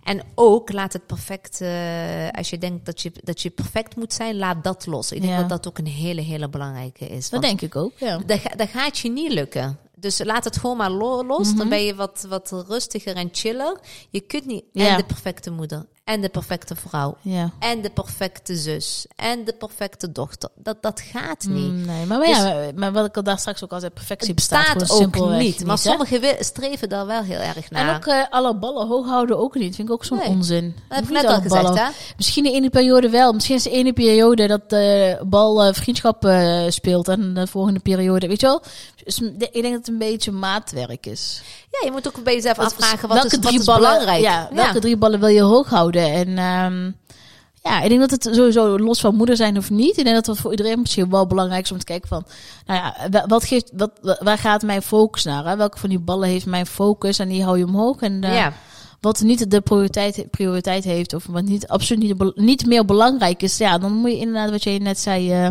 En 0.04 0.22
ook 0.36 0.72
laat 0.72 0.94
het 0.94 1.06
perfect, 1.06 1.62
eh, 1.62 2.30
als 2.32 2.50
je 2.50 2.58
denkt 2.58 2.86
dat 2.86 3.02
je, 3.02 3.12
dat 3.24 3.42
je 3.42 3.50
perfect 3.50 3.96
moet 3.96 4.14
zijn, 4.14 4.38
laat 4.38 4.64
dat 4.64 4.86
los. 4.86 5.12
Ik 5.12 5.22
denk 5.22 5.34
Ja. 5.34 5.40
dat 5.40 5.50
dat 5.50 5.68
ook 5.68 5.78
een 5.78 5.88
hele, 5.88 6.22
hele 6.22 6.50
belangrijke 6.50 7.08
is. 7.08 7.30
Dat 7.30 7.42
denk 7.42 7.62
ik 7.62 7.76
ook, 7.76 7.92
ja. 7.98 8.18
dat, 8.26 8.40
dat 8.56 8.70
gaat 8.70 8.98
je 8.98 9.10
niet 9.10 9.32
lukken. 9.32 9.80
Dus 9.96 10.24
laat 10.24 10.44
het 10.44 10.58
gewoon 10.58 10.78
maar 10.78 10.92
lo- 10.92 11.24
los. 11.26 11.48
Mhm. 11.48 11.58
Dan 11.58 11.70
ben 11.70 11.84
je 11.84 11.96
wat, 11.96 12.26
wat 12.30 12.64
rustiger 12.68 13.16
en 13.16 13.30
chiller. 13.32 13.80
Je 14.10 14.20
kunt 14.20 14.46
niet 14.46 14.64
Ja. 14.74 14.88
en 14.90 14.98
de 14.98 15.04
perfecte 15.06 15.52
moeder, 15.52 15.86
en 16.10 16.22
de 16.22 16.30
perfecte 16.30 16.76
vrouw, 16.76 17.18
Ja. 17.22 17.52
en 17.60 17.82
de 17.82 17.90
perfecte 17.90 18.56
zus, 18.56 19.06
en 19.16 19.46
de 19.46 19.54
perfecte 19.54 20.12
dochter. 20.12 20.50
Dat, 20.56 20.78
dat 20.82 21.02
gaat 21.02 21.46
niet. 21.48 21.72
Mm, 21.72 21.86
Nee, 21.86 22.06
maar, 22.06 22.18
maar 22.20 22.28
ja, 22.30 22.44
maar- 22.44 22.72
maar 22.76 22.92
wat 22.92 23.06
ik 23.06 23.16
al 23.18 23.24
daar 23.24 23.40
straks 23.40 23.64
ook 23.64 23.72
al 23.72 23.80
zei, 23.80 23.92
perfectie 23.92 24.34
bestaat, 24.34 24.78
bestaat 24.78 25.02
ook 25.20 25.30
niet. 25.30 25.66
Maar 25.66 25.78
sommigen 25.78 26.36
streven 26.46 26.90
daar 26.90 27.06
wel 27.06 27.22
heel 27.22 27.40
erg 27.40 27.70
naar. 27.72 27.90
En 27.90 27.96
ook 27.96 28.06
eh, 28.06 28.24
alle 28.30 28.56
ballen 28.56 28.88
hoog 28.88 29.06
houden 29.06 29.38
ook 29.40 29.56
niet. 29.56 29.76
Vind 29.76 29.88
ik 29.88 29.94
ook 29.94 30.06
zo'n 30.06 30.18
Nee. 30.18 30.28
onzin. 30.28 30.76
dat 30.88 30.98
heb 30.98 31.04
ik 31.08 31.10
Niet 31.14 31.22
net 31.22 31.32
al 31.32 31.42
gezegd, 31.42 31.80
hè? 31.80 31.86
Misschien 32.18 32.44
de 32.44 32.52
ene 32.52 32.70
periode 32.70 33.10
wel. 33.10 33.34
Misschien 33.34 33.56
is 33.56 33.64
de 33.64 33.70
ene 33.70 33.94
periode 33.94 34.48
dat 34.48 34.70
de 34.70 35.18
bal 35.26 35.64
eh, 35.64 35.74
vriendschap 35.74 36.26
eh, 36.26 36.62
speelt. 36.70 37.08
En 37.08 37.34
de 37.34 37.48
volgende 37.48 37.80
periode, 37.80 38.28
weet 38.28 38.40
je 38.40 38.46
wel. 38.48 38.62
Dus 39.04 39.16
de- 39.16 39.50
ik 39.52 39.62
denk 39.62 39.64
dat 39.64 39.74
het 39.74 39.88
een 39.88 39.98
beetje 39.98 40.32
maatwerk 40.32 41.06
is. 41.06 41.42
Ja, 41.72 41.80
je 41.86 41.92
moet 41.92 42.08
ook 42.08 42.24
bij 42.24 42.34
jezelf 42.34 42.60
afvragen, 42.60 43.08
wat 43.10 43.26
is, 43.26 43.38
wat 43.40 43.52
is 43.54 43.66
belangrijk? 43.66 44.22
Ja, 44.22 44.50
welke 44.54 44.80
drie 44.80 44.98
ballen 44.98 45.20
wil 45.20 45.30
je 45.30 45.42
hoog 45.42 45.70
houden? 45.70 45.99
En 46.02 46.38
ehm, 46.38 46.92
ja, 47.64 47.82
ik 47.82 47.90
denk 47.90 48.00
dat 48.00 48.12
het 48.12 48.36
sowieso 48.36 48.80
los 48.80 49.00
van 49.00 49.16
moeder 49.16 49.36
zijn 49.36 49.58
of 49.58 49.70
niet. 49.70 49.98
Ik 49.98 50.04
denk 50.04 50.16
dat 50.16 50.26
het 50.26 50.40
voor 50.40 50.52
iedereen 50.52 50.80
misschien 50.80 51.10
wel 51.10 51.28
belangrijk 51.28 51.64
is 51.64 51.72
om 51.72 51.78
te 51.78 51.86
kijken 51.86 52.08
van... 52.08 52.24
Nou 52.66 52.80
ja, 52.80 53.10
wa- 53.12 53.26
wat 53.28 53.44
geeft, 53.44 53.72
wat, 53.74 53.92
wa- 54.02 54.18
waar 54.24 54.38
gaat 54.38 54.62
mijn 54.62 54.82
focus 54.82 55.24
naar? 55.24 55.46
Hè? 55.46 55.56
Welke 55.58 55.80
van 55.80 55.90
die 55.90 56.00
ballen 56.00 56.30
heeft 56.30 56.46
mijn 56.46 56.66
focus 56.66 57.20
en 57.20 57.30
die 57.30 57.44
hou 57.44 57.58
je 57.58 57.66
omhoog? 57.66 58.00
En 58.02 58.24
eh, 58.24 58.34
ja. 58.34 58.54
wat 59.02 59.22
niet 59.22 59.52
de 59.52 59.62
prioriteit, 59.62 60.26
prioriteit 60.32 60.84
heeft 60.84 61.14
of 61.14 61.26
wat 61.30 61.44
niet, 61.44 61.68
absoluut 61.68 62.04
niet, 62.04 62.36
niet 62.36 62.66
meer 62.66 62.86
belangrijk 62.86 63.42
is, 63.42 63.58
ja, 63.58 63.78
dan 63.78 63.92
moet 63.94 64.12
je 64.12 64.18
inderdaad, 64.18 64.50
wat 64.50 64.64
je 64.64 64.70
net 64.80 65.00
zei, 65.00 65.32
eh, 65.32 65.50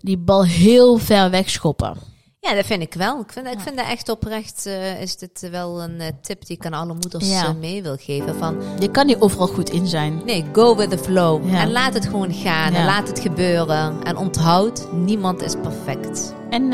die 0.00 0.18
bal 0.18 0.44
heel 0.44 0.96
ver 0.98 1.30
wegschoppen. 1.30 1.96
Ja, 2.40 2.54
dat 2.54 2.66
vind 2.66 2.82
ik 2.82 2.94
wel. 2.94 3.20
Ik 3.20 3.32
vind, 3.32 3.46
ik 3.46 3.60
vind 3.60 3.76
dat 3.76 3.86
echt 3.86 4.08
oprecht, 4.08 4.66
eh, 4.66 5.00
is 5.00 5.16
dit 5.16 5.48
wel 5.50 5.82
een 5.82 6.00
eh, 6.00 6.06
tip 6.22 6.46
die 6.46 6.56
ik 6.56 6.66
aan 6.66 6.72
alle 6.72 6.92
moeders 6.92 7.28
Ja. 7.30 7.44
eh, 7.44 7.54
mee 7.60 7.82
wil 7.82 7.96
geven. 8.00 8.36
Van, 8.36 8.56
Je 8.78 8.90
kan 8.90 9.06
niet 9.06 9.20
overal 9.20 9.46
goed 9.46 9.70
in 9.70 9.86
zijn. 9.86 10.22
nee, 10.24 10.44
go 10.52 10.76
with 10.76 10.90
the 10.90 10.98
flow. 10.98 11.50
Ja. 11.50 11.60
En 11.60 11.72
laat 11.72 11.94
het 11.94 12.04
gewoon 12.06 12.32
gaan. 12.34 12.72
Ja. 12.72 12.78
En 12.78 12.84
laat 12.84 13.08
het 13.08 13.20
gebeuren. 13.20 14.02
En 14.02 14.16
onthoud, 14.16 14.86
niemand 14.92 15.42
is 15.42 15.54
perfect. 15.62 16.34
En 16.50 16.72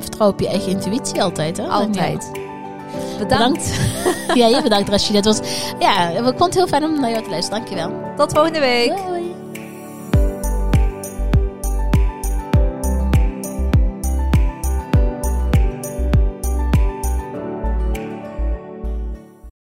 vertrouw 0.00 0.28
op 0.28 0.40
je 0.40 0.48
eigen 0.48 0.70
intuïtie 0.70 1.22
altijd, 1.22 1.56
hè? 1.56 1.66
Altijd. 1.66 2.30
Bedankt. 3.18 3.18
Bedankt. 3.18 3.74
ja, 4.40 4.46
je 4.46 4.60
bedankt 4.62 4.88
Rashida. 4.88 5.16
Het 5.16 5.24
was, 5.24 5.38
ja, 5.78 6.08
ik 6.08 6.22
vond 6.24 6.38
het 6.44 6.54
heel 6.54 6.66
fijn 6.66 6.84
om 6.84 7.00
naar 7.00 7.10
jou 7.10 7.22
te 7.22 7.30
luisteren. 7.30 7.58
Dankjewel. 7.58 7.92
Tot 8.16 8.32
volgende 8.32 8.60
week. 8.60 8.96
Doei. 9.06 9.33